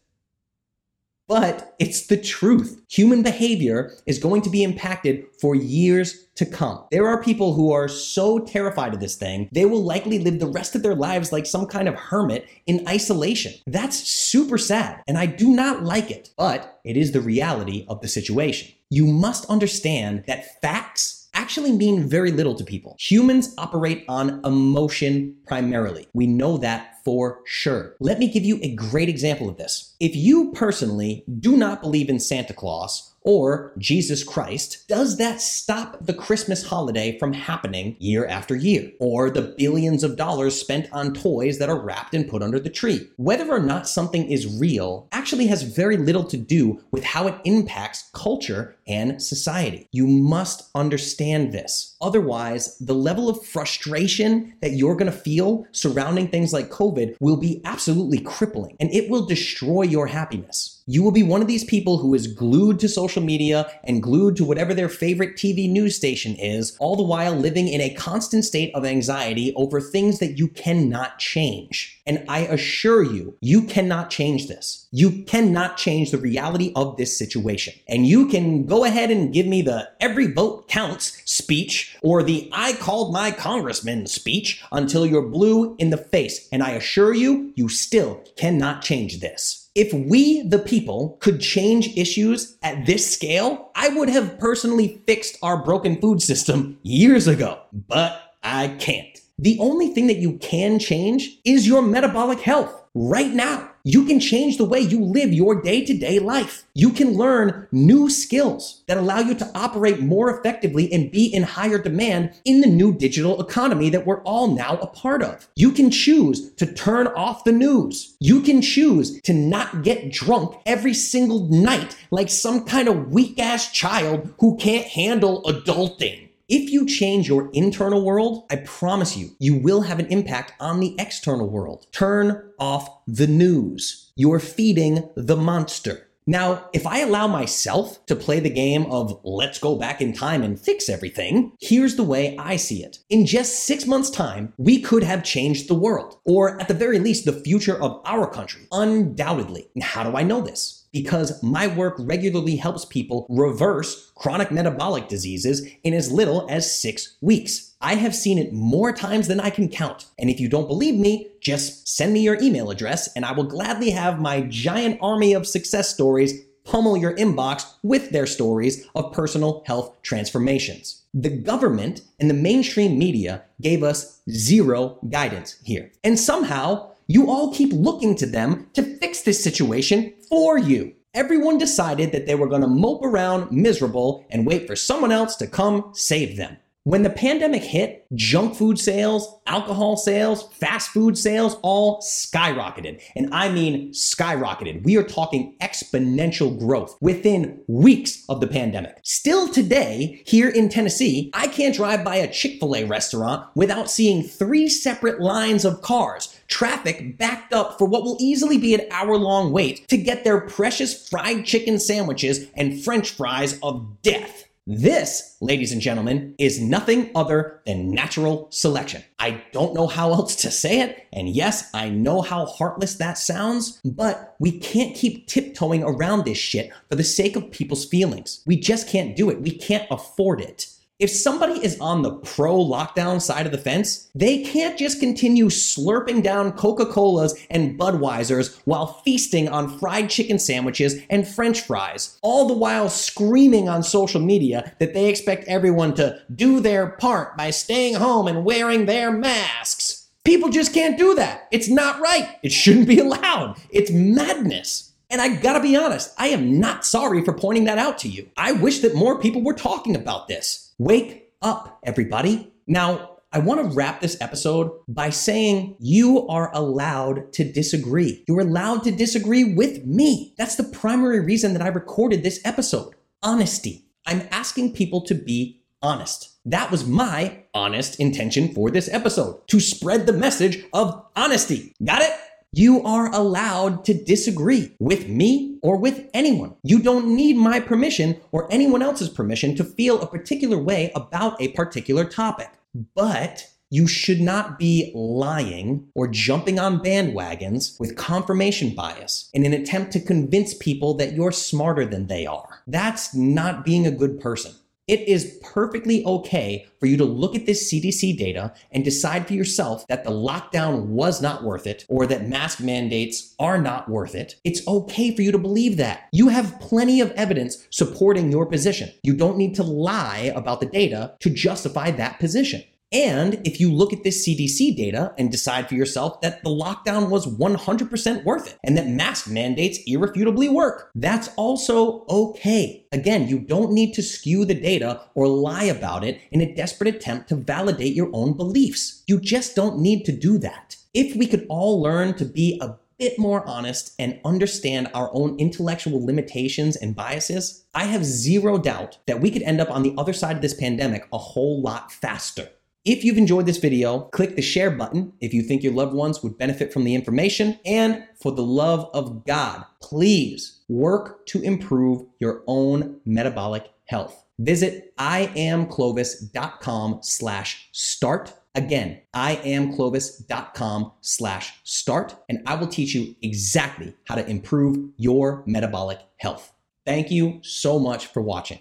But 1.28 1.76
it's 1.78 2.08
the 2.08 2.16
truth. 2.16 2.82
Human 2.90 3.22
behavior 3.22 3.92
is 4.04 4.18
going 4.18 4.42
to 4.42 4.50
be 4.50 4.64
impacted 4.64 5.26
for 5.40 5.54
years 5.54 6.26
to 6.34 6.44
come. 6.44 6.84
There 6.90 7.06
are 7.06 7.22
people 7.22 7.54
who 7.54 7.70
are 7.70 7.86
so 7.86 8.40
terrified 8.40 8.94
of 8.94 8.98
this 8.98 9.14
thing, 9.14 9.48
they 9.52 9.64
will 9.64 9.84
likely 9.84 10.18
live 10.18 10.40
the 10.40 10.48
rest 10.48 10.74
of 10.74 10.82
their 10.82 10.96
lives 10.96 11.30
like 11.30 11.46
some 11.46 11.66
kind 11.66 11.86
of 11.86 11.94
hermit 11.94 12.48
in 12.66 12.84
isolation. 12.88 13.52
That's 13.68 13.96
super 13.96 14.58
sad, 14.58 15.04
and 15.06 15.16
I 15.16 15.26
do 15.26 15.50
not 15.54 15.84
like 15.84 16.10
it, 16.10 16.30
but 16.36 16.80
it 16.82 16.96
is 16.96 17.12
the 17.12 17.20
reality 17.20 17.86
of 17.88 18.00
the 18.00 18.08
situation. 18.08 18.72
You 18.92 19.06
must 19.06 19.48
understand 19.48 20.24
that 20.26 20.60
facts 20.60 21.28
actually 21.32 21.70
mean 21.70 22.08
very 22.08 22.32
little 22.32 22.56
to 22.56 22.64
people. 22.64 22.96
Humans 22.98 23.54
operate 23.56 24.04
on 24.08 24.44
emotion 24.44 25.36
primarily. 25.46 26.08
We 26.12 26.26
know 26.26 26.58
that 26.58 26.96
for 27.04 27.38
sure. 27.46 27.94
Let 28.00 28.18
me 28.18 28.28
give 28.28 28.44
you 28.44 28.58
a 28.62 28.74
great 28.74 29.08
example 29.08 29.48
of 29.48 29.58
this. 29.58 29.89
If 30.00 30.16
you 30.16 30.50
personally 30.52 31.24
do 31.40 31.58
not 31.58 31.82
believe 31.82 32.08
in 32.08 32.20
Santa 32.20 32.54
Claus, 32.54 33.10
or 33.22 33.72
Jesus 33.76 34.24
Christ, 34.24 34.88
does 34.88 35.18
that 35.18 35.40
stop 35.40 35.98
the 36.04 36.14
Christmas 36.14 36.66
holiday 36.66 37.18
from 37.18 37.32
happening 37.32 37.96
year 37.98 38.26
after 38.26 38.56
year? 38.56 38.90
Or 38.98 39.30
the 39.30 39.54
billions 39.58 40.02
of 40.02 40.16
dollars 40.16 40.58
spent 40.58 40.88
on 40.92 41.12
toys 41.12 41.58
that 41.58 41.68
are 41.68 41.78
wrapped 41.78 42.14
and 42.14 42.28
put 42.28 42.42
under 42.42 42.58
the 42.58 42.70
tree? 42.70 43.08
Whether 43.16 43.50
or 43.50 43.60
not 43.60 43.88
something 43.88 44.30
is 44.30 44.58
real 44.58 45.08
actually 45.12 45.48
has 45.48 45.62
very 45.62 45.96
little 45.96 46.24
to 46.24 46.36
do 46.36 46.82
with 46.90 47.04
how 47.04 47.26
it 47.26 47.38
impacts 47.44 48.10
culture 48.14 48.76
and 48.86 49.22
society. 49.22 49.88
You 49.92 50.06
must 50.06 50.70
understand 50.74 51.52
this. 51.52 51.96
Otherwise, 52.00 52.78
the 52.78 52.94
level 52.94 53.28
of 53.28 53.44
frustration 53.44 54.54
that 54.62 54.72
you're 54.72 54.96
to 55.10 55.16
feel 55.16 55.66
surrounding 55.72 56.28
things 56.28 56.52
like 56.52 56.70
COVID 56.70 57.16
will 57.20 57.36
be 57.36 57.60
absolutely 57.64 58.20
crippling 58.20 58.76
and 58.80 58.90
it 58.92 59.10
will 59.10 59.26
destroy 59.26 59.82
your 59.90 60.06
happiness. 60.06 60.80
You 60.90 61.04
will 61.04 61.12
be 61.12 61.22
one 61.22 61.40
of 61.40 61.46
these 61.46 61.62
people 61.62 61.98
who 61.98 62.14
is 62.14 62.26
glued 62.26 62.80
to 62.80 62.88
social 62.88 63.22
media 63.22 63.70
and 63.84 64.02
glued 64.02 64.34
to 64.36 64.44
whatever 64.44 64.74
their 64.74 64.88
favorite 64.88 65.36
TV 65.36 65.70
news 65.70 65.94
station 65.94 66.34
is, 66.34 66.76
all 66.80 66.96
the 66.96 67.04
while 67.04 67.32
living 67.32 67.68
in 67.68 67.80
a 67.80 67.94
constant 67.94 68.44
state 68.44 68.74
of 68.74 68.84
anxiety 68.84 69.54
over 69.54 69.80
things 69.80 70.18
that 70.18 70.36
you 70.36 70.48
cannot 70.48 71.20
change. 71.20 72.00
And 72.08 72.24
I 72.28 72.40
assure 72.40 73.04
you, 73.04 73.36
you 73.40 73.62
cannot 73.62 74.10
change 74.10 74.48
this. 74.48 74.88
You 74.90 75.22
cannot 75.22 75.76
change 75.76 76.10
the 76.10 76.18
reality 76.18 76.72
of 76.74 76.96
this 76.96 77.16
situation. 77.16 77.74
And 77.86 78.04
you 78.04 78.26
can 78.26 78.66
go 78.66 78.84
ahead 78.84 79.12
and 79.12 79.32
give 79.32 79.46
me 79.46 79.62
the 79.62 79.88
every 80.00 80.26
vote 80.26 80.66
counts 80.66 81.22
speech 81.24 81.96
or 82.02 82.24
the 82.24 82.50
I 82.52 82.72
called 82.72 83.12
my 83.12 83.30
congressman 83.30 84.08
speech 84.08 84.60
until 84.72 85.06
you're 85.06 85.22
blue 85.22 85.76
in 85.78 85.90
the 85.90 85.96
face. 85.96 86.48
And 86.50 86.64
I 86.64 86.70
assure 86.70 87.14
you, 87.14 87.52
you 87.54 87.68
still 87.68 88.24
cannot 88.36 88.82
change 88.82 89.20
this. 89.20 89.59
If 89.76 89.92
we, 89.92 90.42
the 90.48 90.58
people, 90.58 91.16
could 91.20 91.40
change 91.40 91.96
issues 91.96 92.58
at 92.62 92.86
this 92.86 93.08
scale, 93.12 93.70
I 93.76 93.88
would 93.90 94.08
have 94.08 94.36
personally 94.40 95.00
fixed 95.06 95.38
our 95.42 95.62
broken 95.62 96.00
food 96.00 96.20
system 96.20 96.78
years 96.82 97.28
ago. 97.28 97.60
But 97.72 98.20
I 98.42 98.68
can't. 98.80 99.19
The 99.40 99.58
only 99.58 99.88
thing 99.88 100.06
that 100.08 100.18
you 100.18 100.34
can 100.34 100.78
change 100.78 101.38
is 101.46 101.66
your 101.66 101.80
metabolic 101.80 102.40
health 102.40 102.84
right 102.94 103.32
now. 103.32 103.70
You 103.84 104.04
can 104.04 104.20
change 104.20 104.58
the 104.58 104.66
way 104.66 104.80
you 104.80 105.02
live 105.02 105.32
your 105.32 105.62
day 105.62 105.82
to 105.86 105.96
day 105.96 106.18
life. 106.18 106.64
You 106.74 106.90
can 106.90 107.14
learn 107.14 107.66
new 107.72 108.10
skills 108.10 108.82
that 108.86 108.98
allow 108.98 109.20
you 109.20 109.34
to 109.36 109.50
operate 109.54 110.00
more 110.00 110.38
effectively 110.38 110.92
and 110.92 111.10
be 111.10 111.24
in 111.24 111.42
higher 111.42 111.78
demand 111.78 112.34
in 112.44 112.60
the 112.60 112.66
new 112.66 112.92
digital 112.92 113.40
economy 113.40 113.88
that 113.88 114.04
we're 114.04 114.20
all 114.24 114.48
now 114.48 114.76
a 114.76 114.86
part 114.86 115.22
of. 115.22 115.48
You 115.56 115.72
can 115.72 115.90
choose 115.90 116.52
to 116.56 116.70
turn 116.70 117.06
off 117.06 117.44
the 117.44 117.52
news. 117.52 118.14
You 118.20 118.42
can 118.42 118.60
choose 118.60 119.22
to 119.22 119.32
not 119.32 119.82
get 119.82 120.12
drunk 120.12 120.54
every 120.66 120.92
single 120.92 121.46
night 121.46 121.96
like 122.10 122.28
some 122.28 122.66
kind 122.66 122.88
of 122.88 123.10
weak 123.10 123.38
ass 123.38 123.72
child 123.72 124.34
who 124.38 124.58
can't 124.58 124.86
handle 124.86 125.42
adulting. 125.44 126.29
If 126.52 126.72
you 126.72 126.84
change 126.84 127.28
your 127.28 127.48
internal 127.52 128.04
world, 128.04 128.44
I 128.50 128.56
promise 128.56 129.16
you, 129.16 129.30
you 129.38 129.54
will 129.54 129.82
have 129.82 130.00
an 130.00 130.06
impact 130.06 130.52
on 130.58 130.80
the 130.80 130.96
external 130.98 131.48
world. 131.48 131.86
Turn 131.92 132.50
off 132.58 133.06
the 133.06 133.28
news. 133.28 134.10
You're 134.16 134.40
feeding 134.40 135.08
the 135.14 135.36
monster. 135.36 136.08
Now, 136.26 136.68
if 136.72 136.88
I 136.88 137.02
allow 137.02 137.28
myself 137.28 138.04
to 138.06 138.16
play 138.16 138.40
the 138.40 138.50
game 138.50 138.86
of 138.86 139.20
let's 139.22 139.60
go 139.60 139.76
back 139.76 140.02
in 140.02 140.12
time 140.12 140.42
and 140.42 140.60
fix 140.60 140.88
everything, 140.88 141.52
here's 141.60 141.94
the 141.94 142.02
way 142.02 142.36
I 142.36 142.56
see 142.56 142.82
it. 142.82 142.98
In 143.08 143.26
just 143.26 143.64
six 143.64 143.86
months' 143.86 144.10
time, 144.10 144.52
we 144.56 144.80
could 144.80 145.04
have 145.04 145.22
changed 145.22 145.68
the 145.68 145.74
world, 145.74 146.18
or 146.24 146.60
at 146.60 146.66
the 146.66 146.74
very 146.74 146.98
least, 146.98 147.26
the 147.26 147.32
future 147.32 147.80
of 147.80 148.02
our 148.04 148.28
country, 148.28 148.62
undoubtedly. 148.72 149.68
And 149.76 149.84
how 149.84 150.02
do 150.02 150.16
I 150.16 150.24
know 150.24 150.40
this? 150.40 150.79
Because 150.92 151.42
my 151.42 151.66
work 151.66 151.94
regularly 151.98 152.56
helps 152.56 152.84
people 152.84 153.26
reverse 153.28 154.10
chronic 154.14 154.50
metabolic 154.50 155.08
diseases 155.08 155.66
in 155.84 155.94
as 155.94 156.10
little 156.10 156.46
as 156.50 156.80
six 156.80 157.16
weeks. 157.20 157.74
I 157.80 157.94
have 157.94 158.14
seen 158.14 158.38
it 158.38 158.52
more 158.52 158.92
times 158.92 159.28
than 159.28 159.40
I 159.40 159.50
can 159.50 159.68
count. 159.68 160.06
And 160.18 160.28
if 160.28 160.40
you 160.40 160.48
don't 160.48 160.68
believe 160.68 160.94
me, 160.94 161.28
just 161.40 161.88
send 161.88 162.12
me 162.12 162.20
your 162.20 162.40
email 162.40 162.70
address 162.70 163.10
and 163.14 163.24
I 163.24 163.32
will 163.32 163.44
gladly 163.44 163.90
have 163.90 164.20
my 164.20 164.42
giant 164.42 164.98
army 165.00 165.32
of 165.32 165.46
success 165.46 165.92
stories 165.92 166.42
pummel 166.64 166.96
your 166.96 167.16
inbox 167.16 167.64
with 167.82 168.10
their 168.10 168.26
stories 168.26 168.86
of 168.94 169.12
personal 169.12 169.62
health 169.66 169.96
transformations. 170.02 171.02
The 171.12 171.30
government 171.30 172.02
and 172.20 172.30
the 172.30 172.34
mainstream 172.34 172.98
media 172.98 173.42
gave 173.60 173.82
us 173.82 174.20
zero 174.30 174.98
guidance 175.08 175.58
here. 175.64 175.90
And 176.04 176.18
somehow, 176.18 176.89
you 177.10 177.28
all 177.28 177.52
keep 177.52 177.72
looking 177.72 178.14
to 178.14 178.24
them 178.24 178.68
to 178.72 178.84
fix 178.98 179.22
this 179.22 179.42
situation 179.42 180.14
for 180.28 180.56
you. 180.56 180.94
Everyone 181.12 181.58
decided 181.58 182.12
that 182.12 182.26
they 182.26 182.36
were 182.36 182.46
going 182.46 182.60
to 182.60 182.68
mope 182.68 183.02
around 183.02 183.50
miserable 183.50 184.24
and 184.30 184.46
wait 184.46 184.68
for 184.68 184.76
someone 184.76 185.10
else 185.10 185.34
to 185.36 185.48
come 185.48 185.90
save 185.92 186.36
them. 186.36 186.56
When 186.84 187.02
the 187.02 187.10
pandemic 187.10 187.62
hit, 187.62 188.06
junk 188.14 188.54
food 188.54 188.78
sales, 188.78 189.38
alcohol 189.46 189.98
sales, 189.98 190.50
fast 190.54 190.88
food 190.88 191.18
sales 191.18 191.58
all 191.60 192.00
skyrocketed. 192.00 193.02
And 193.14 193.28
I 193.34 193.50
mean 193.50 193.90
skyrocketed. 193.90 194.82
We 194.82 194.96
are 194.96 195.02
talking 195.02 195.56
exponential 195.60 196.58
growth 196.58 196.96
within 197.02 197.60
weeks 197.66 198.24
of 198.30 198.40
the 198.40 198.46
pandemic. 198.46 198.98
Still 199.02 199.50
today, 199.50 200.22
here 200.24 200.48
in 200.48 200.70
Tennessee, 200.70 201.30
I 201.34 201.48
can't 201.48 201.74
drive 201.74 202.02
by 202.02 202.16
a 202.16 202.32
Chick 202.32 202.58
fil 202.58 202.74
A 202.74 202.84
restaurant 202.84 203.46
without 203.54 203.90
seeing 203.90 204.22
three 204.22 204.66
separate 204.66 205.20
lines 205.20 205.66
of 205.66 205.82
cars, 205.82 206.34
traffic 206.48 207.18
backed 207.18 207.52
up 207.52 207.76
for 207.76 207.84
what 207.84 208.04
will 208.04 208.16
easily 208.18 208.56
be 208.56 208.72
an 208.72 208.86
hour 208.90 209.18
long 209.18 209.52
wait 209.52 209.86
to 209.88 209.98
get 209.98 210.24
their 210.24 210.40
precious 210.40 211.06
fried 211.10 211.44
chicken 211.44 211.78
sandwiches 211.78 212.48
and 212.54 212.82
french 212.82 213.10
fries 213.10 213.58
of 213.62 214.00
death. 214.00 214.46
This, 214.66 215.36
ladies 215.40 215.72
and 215.72 215.80
gentlemen, 215.80 216.34
is 216.38 216.60
nothing 216.60 217.10
other 217.14 217.62
than 217.64 217.90
natural 217.90 218.46
selection. 218.50 219.02
I 219.18 219.42
don't 219.52 219.74
know 219.74 219.86
how 219.86 220.12
else 220.12 220.36
to 220.36 220.50
say 220.50 220.80
it, 220.80 221.06
and 221.12 221.30
yes, 221.30 221.70
I 221.72 221.88
know 221.88 222.20
how 222.20 222.44
heartless 222.44 222.96
that 222.96 223.16
sounds, 223.16 223.80
but 223.84 224.36
we 224.38 224.58
can't 224.58 224.94
keep 224.94 225.26
tiptoeing 225.26 225.82
around 225.82 226.24
this 226.24 226.38
shit 226.38 226.70
for 226.90 226.96
the 226.96 227.04
sake 227.04 227.36
of 227.36 227.50
people's 227.50 227.86
feelings. 227.86 228.42
We 228.46 228.56
just 228.56 228.86
can't 228.86 229.16
do 229.16 229.30
it. 229.30 229.40
We 229.40 229.50
can't 229.50 229.86
afford 229.90 230.42
it. 230.42 230.66
If 231.00 231.10
somebody 231.10 231.64
is 231.64 231.80
on 231.80 232.02
the 232.02 232.12
pro 232.12 232.54
lockdown 232.54 233.22
side 233.22 233.46
of 233.46 233.52
the 233.52 233.58
fence, 233.58 234.10
they 234.14 234.44
can't 234.44 234.78
just 234.78 235.00
continue 235.00 235.46
slurping 235.46 236.22
down 236.22 236.52
Coca 236.52 236.84
Colas 236.84 237.32
and 237.48 237.78
Budweisers 237.78 238.60
while 238.66 239.00
feasting 239.02 239.48
on 239.48 239.78
fried 239.78 240.10
chicken 240.10 240.38
sandwiches 240.38 241.00
and 241.08 241.26
french 241.26 241.62
fries, 241.62 242.18
all 242.20 242.46
the 242.46 242.52
while 242.52 242.90
screaming 242.90 243.66
on 243.66 243.82
social 243.82 244.20
media 244.20 244.74
that 244.78 244.92
they 244.92 245.08
expect 245.08 245.48
everyone 245.48 245.94
to 245.94 246.20
do 246.34 246.60
their 246.60 246.88
part 246.88 247.34
by 247.34 247.48
staying 247.48 247.94
home 247.94 248.28
and 248.28 248.44
wearing 248.44 248.84
their 248.84 249.10
masks. 249.10 250.10
People 250.24 250.50
just 250.50 250.74
can't 250.74 250.98
do 250.98 251.14
that. 251.14 251.48
It's 251.50 251.70
not 251.70 251.98
right. 252.02 252.36
It 252.42 252.52
shouldn't 252.52 252.88
be 252.88 252.98
allowed. 252.98 253.56
It's 253.70 253.90
madness. 253.90 254.89
And 255.10 255.20
I 255.20 255.28
gotta 255.34 255.60
be 255.60 255.76
honest, 255.76 256.14
I 256.18 256.28
am 256.28 256.60
not 256.60 256.84
sorry 256.84 257.24
for 257.24 257.32
pointing 257.32 257.64
that 257.64 257.78
out 257.78 257.98
to 257.98 258.08
you. 258.08 258.30
I 258.36 258.52
wish 258.52 258.78
that 258.80 258.94
more 258.94 259.18
people 259.18 259.42
were 259.42 259.54
talking 259.54 259.96
about 259.96 260.28
this. 260.28 260.72
Wake 260.78 261.32
up, 261.42 261.80
everybody. 261.82 262.52
Now, 262.66 263.18
I 263.32 263.38
want 263.38 263.60
to 263.60 263.76
wrap 263.76 264.00
this 264.00 264.20
episode 264.20 264.72
by 264.88 265.10
saying 265.10 265.76
you 265.78 266.26
are 266.26 266.50
allowed 266.52 267.32
to 267.34 267.44
disagree. 267.44 268.24
You're 268.26 268.40
allowed 268.40 268.82
to 268.84 268.90
disagree 268.90 269.54
with 269.54 269.84
me. 269.84 270.34
That's 270.36 270.56
the 270.56 270.64
primary 270.64 271.20
reason 271.20 271.52
that 271.52 271.62
I 271.62 271.68
recorded 271.68 272.22
this 272.22 272.40
episode 272.44 272.94
honesty. 273.22 273.86
I'm 274.06 274.26
asking 274.30 274.72
people 274.72 275.02
to 275.02 275.14
be 275.14 275.60
honest. 275.82 276.30
That 276.44 276.70
was 276.70 276.86
my 276.86 277.44
honest 277.54 278.00
intention 278.00 278.52
for 278.52 278.70
this 278.70 278.88
episode 278.92 279.46
to 279.48 279.60
spread 279.60 280.06
the 280.06 280.12
message 280.12 280.64
of 280.72 281.04
honesty. 281.14 281.74
Got 281.84 282.02
it? 282.02 282.12
You 282.52 282.82
are 282.82 283.14
allowed 283.14 283.84
to 283.84 283.94
disagree 283.94 284.74
with 284.80 285.08
me 285.08 285.58
or 285.62 285.76
with 285.76 286.10
anyone. 286.12 286.56
You 286.64 286.80
don't 286.80 287.14
need 287.14 287.36
my 287.36 287.60
permission 287.60 288.20
or 288.32 288.52
anyone 288.52 288.82
else's 288.82 289.08
permission 289.08 289.54
to 289.54 289.64
feel 289.64 290.00
a 290.00 290.06
particular 290.08 290.58
way 290.58 290.90
about 290.96 291.40
a 291.40 291.52
particular 291.52 292.04
topic. 292.04 292.50
But 292.96 293.46
you 293.70 293.86
should 293.86 294.20
not 294.20 294.58
be 294.58 294.90
lying 294.96 295.86
or 295.94 296.08
jumping 296.08 296.58
on 296.58 296.80
bandwagons 296.80 297.78
with 297.78 297.96
confirmation 297.96 298.74
bias 298.74 299.30
in 299.32 299.46
an 299.46 299.52
attempt 299.52 299.92
to 299.92 300.00
convince 300.00 300.52
people 300.54 300.94
that 300.94 301.12
you're 301.12 301.30
smarter 301.30 301.84
than 301.84 302.08
they 302.08 302.26
are. 302.26 302.62
That's 302.66 303.14
not 303.14 303.64
being 303.64 303.86
a 303.86 303.92
good 303.92 304.20
person. 304.20 304.54
It 304.90 305.06
is 305.06 305.38
perfectly 305.40 306.04
okay 306.04 306.66
for 306.80 306.86
you 306.86 306.96
to 306.96 307.04
look 307.04 307.36
at 307.36 307.46
this 307.46 307.72
CDC 307.72 308.18
data 308.18 308.52
and 308.72 308.84
decide 308.84 309.24
for 309.28 309.34
yourself 309.34 309.86
that 309.86 310.02
the 310.02 310.10
lockdown 310.10 310.86
was 310.86 311.22
not 311.22 311.44
worth 311.44 311.64
it 311.68 311.84
or 311.88 312.08
that 312.08 312.26
mask 312.26 312.58
mandates 312.58 313.32
are 313.38 313.56
not 313.56 313.88
worth 313.88 314.16
it. 314.16 314.34
It's 314.42 314.66
okay 314.66 315.14
for 315.14 315.22
you 315.22 315.30
to 315.30 315.38
believe 315.38 315.76
that. 315.76 316.08
You 316.10 316.26
have 316.30 316.58
plenty 316.58 317.00
of 317.00 317.12
evidence 317.12 317.68
supporting 317.70 318.32
your 318.32 318.46
position. 318.46 318.90
You 319.04 319.14
don't 319.14 319.38
need 319.38 319.54
to 319.54 319.62
lie 319.62 320.32
about 320.34 320.58
the 320.58 320.66
data 320.66 321.14
to 321.20 321.30
justify 321.30 321.92
that 321.92 322.18
position. 322.18 322.64
And 322.92 323.40
if 323.46 323.60
you 323.60 323.72
look 323.72 323.92
at 323.92 324.02
this 324.02 324.26
CDC 324.26 324.76
data 324.76 325.14
and 325.16 325.30
decide 325.30 325.68
for 325.68 325.76
yourself 325.76 326.20
that 326.22 326.42
the 326.42 326.50
lockdown 326.50 327.08
was 327.08 327.26
100% 327.26 328.24
worth 328.24 328.48
it 328.48 328.58
and 328.64 328.76
that 328.76 328.88
mask 328.88 329.28
mandates 329.28 329.78
irrefutably 329.86 330.48
work, 330.48 330.90
that's 330.96 331.28
also 331.36 332.04
okay. 332.08 332.84
Again, 332.90 333.28
you 333.28 333.38
don't 333.38 333.70
need 333.70 333.94
to 333.94 334.02
skew 334.02 334.44
the 334.44 334.54
data 334.54 335.02
or 335.14 335.28
lie 335.28 335.64
about 335.64 336.02
it 336.02 336.20
in 336.32 336.40
a 336.40 336.52
desperate 336.52 336.92
attempt 336.92 337.28
to 337.28 337.36
validate 337.36 337.94
your 337.94 338.10
own 338.12 338.36
beliefs. 338.36 339.04
You 339.06 339.20
just 339.20 339.54
don't 339.54 339.78
need 339.78 340.04
to 340.06 340.12
do 340.12 340.38
that. 340.38 340.76
If 340.92 341.14
we 341.14 341.28
could 341.28 341.46
all 341.48 341.80
learn 341.80 342.14
to 342.14 342.24
be 342.24 342.58
a 342.60 342.74
bit 342.98 343.18
more 343.20 343.46
honest 343.48 343.94
and 344.00 344.20
understand 344.24 344.90
our 344.92 345.10
own 345.14 345.38
intellectual 345.38 346.04
limitations 346.04 346.74
and 346.74 346.96
biases, 346.96 347.64
I 347.72 347.84
have 347.84 348.04
zero 348.04 348.58
doubt 348.58 348.98
that 349.06 349.20
we 349.20 349.30
could 349.30 349.42
end 349.42 349.60
up 349.60 349.70
on 349.70 349.84
the 349.84 349.94
other 349.96 350.12
side 350.12 350.36
of 350.36 350.42
this 350.42 350.54
pandemic 350.54 351.06
a 351.12 351.18
whole 351.18 351.62
lot 351.62 351.92
faster. 351.92 352.48
If 352.86 353.04
you've 353.04 353.18
enjoyed 353.18 353.44
this 353.44 353.58
video, 353.58 354.04
click 354.04 354.36
the 354.36 354.42
share 354.42 354.70
button 354.70 355.12
if 355.20 355.34
you 355.34 355.42
think 355.42 355.62
your 355.62 355.74
loved 355.74 355.92
ones 355.92 356.22
would 356.22 356.38
benefit 356.38 356.72
from 356.72 356.84
the 356.84 356.94
information. 356.94 357.60
And 357.66 358.04
for 358.18 358.32
the 358.32 358.42
love 358.42 358.88
of 358.94 359.26
God, 359.26 359.66
please 359.82 360.60
work 360.68 361.26
to 361.26 361.42
improve 361.42 362.06
your 362.20 362.42
own 362.46 362.98
metabolic 363.04 363.70
health. 363.84 364.24
Visit 364.38 364.96
iamclovis.com 364.96 367.00
slash 367.02 367.68
start. 367.72 368.32
Again, 368.54 369.02
iamclovis.com 369.14 370.92
slash 371.02 371.60
start, 371.62 372.16
and 372.28 372.42
I 372.46 372.54
will 372.54 372.66
teach 372.66 372.94
you 372.94 373.14
exactly 373.20 373.94
how 374.06 374.14
to 374.14 374.26
improve 374.26 374.90
your 374.96 375.44
metabolic 375.46 375.98
health. 376.16 376.50
Thank 376.86 377.10
you 377.10 377.40
so 377.42 377.78
much 377.78 378.06
for 378.06 378.22
watching. 378.22 378.60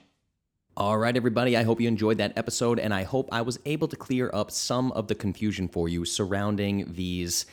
All 0.79 0.97
right, 0.97 1.17
everybody, 1.17 1.57
I 1.57 1.63
hope 1.63 1.81
you 1.81 1.89
enjoyed 1.89 2.19
that 2.19 2.37
episode, 2.37 2.79
and 2.79 2.93
I 2.93 3.03
hope 3.03 3.27
I 3.33 3.41
was 3.41 3.59
able 3.65 3.89
to 3.89 3.97
clear 3.97 4.31
up 4.33 4.49
some 4.49 4.93
of 4.93 5.09
the 5.09 5.13
confusion 5.13 5.67
for 5.67 5.89
you 5.89 6.05
surrounding 6.05 6.93
these, 6.93 7.45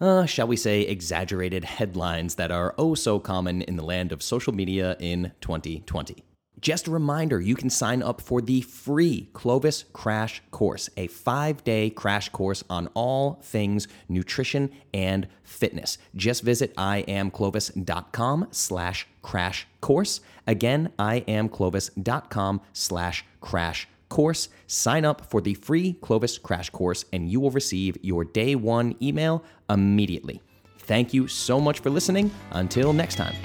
uh, 0.00 0.24
shall 0.24 0.46
we 0.46 0.54
say, 0.54 0.82
exaggerated 0.82 1.64
headlines 1.64 2.36
that 2.36 2.52
are 2.52 2.76
oh 2.78 2.94
so 2.94 3.18
common 3.18 3.62
in 3.62 3.74
the 3.74 3.82
land 3.82 4.12
of 4.12 4.22
social 4.22 4.54
media 4.54 4.96
in 5.00 5.32
2020. 5.40 6.22
Just 6.60 6.86
a 6.86 6.90
reminder, 6.90 7.40
you 7.40 7.54
can 7.54 7.70
sign 7.70 8.02
up 8.02 8.20
for 8.20 8.42
the 8.42 8.60
free 8.60 9.30
Clovis 9.32 9.84
Crash 9.92 10.42
Course, 10.50 10.90
a 10.96 11.06
five 11.06 11.64
day 11.64 11.90
crash 11.90 12.28
course 12.28 12.62
on 12.68 12.88
all 12.94 13.40
things 13.42 13.88
nutrition 14.08 14.70
and 14.92 15.26
fitness. 15.42 15.96
Just 16.14 16.42
visit 16.42 16.74
iamclovis.com 16.76 18.48
slash 18.50 19.06
crash 19.22 19.66
course. 19.80 20.20
Again, 20.46 20.92
iamclovis.com 20.98 22.60
slash 22.72 23.24
crash 23.40 23.88
course. 24.08 24.48
Sign 24.66 25.04
up 25.04 25.30
for 25.30 25.40
the 25.40 25.54
free 25.54 25.94
Clovis 25.94 26.36
Crash 26.36 26.68
Course 26.70 27.04
and 27.12 27.30
you 27.30 27.40
will 27.40 27.50
receive 27.50 27.96
your 28.02 28.24
day 28.24 28.54
one 28.54 28.96
email 29.00 29.42
immediately. 29.70 30.42
Thank 30.80 31.14
you 31.14 31.28
so 31.28 31.60
much 31.60 31.78
for 31.78 31.88
listening. 31.88 32.30
Until 32.50 32.92
next 32.92 33.14
time. 33.14 33.36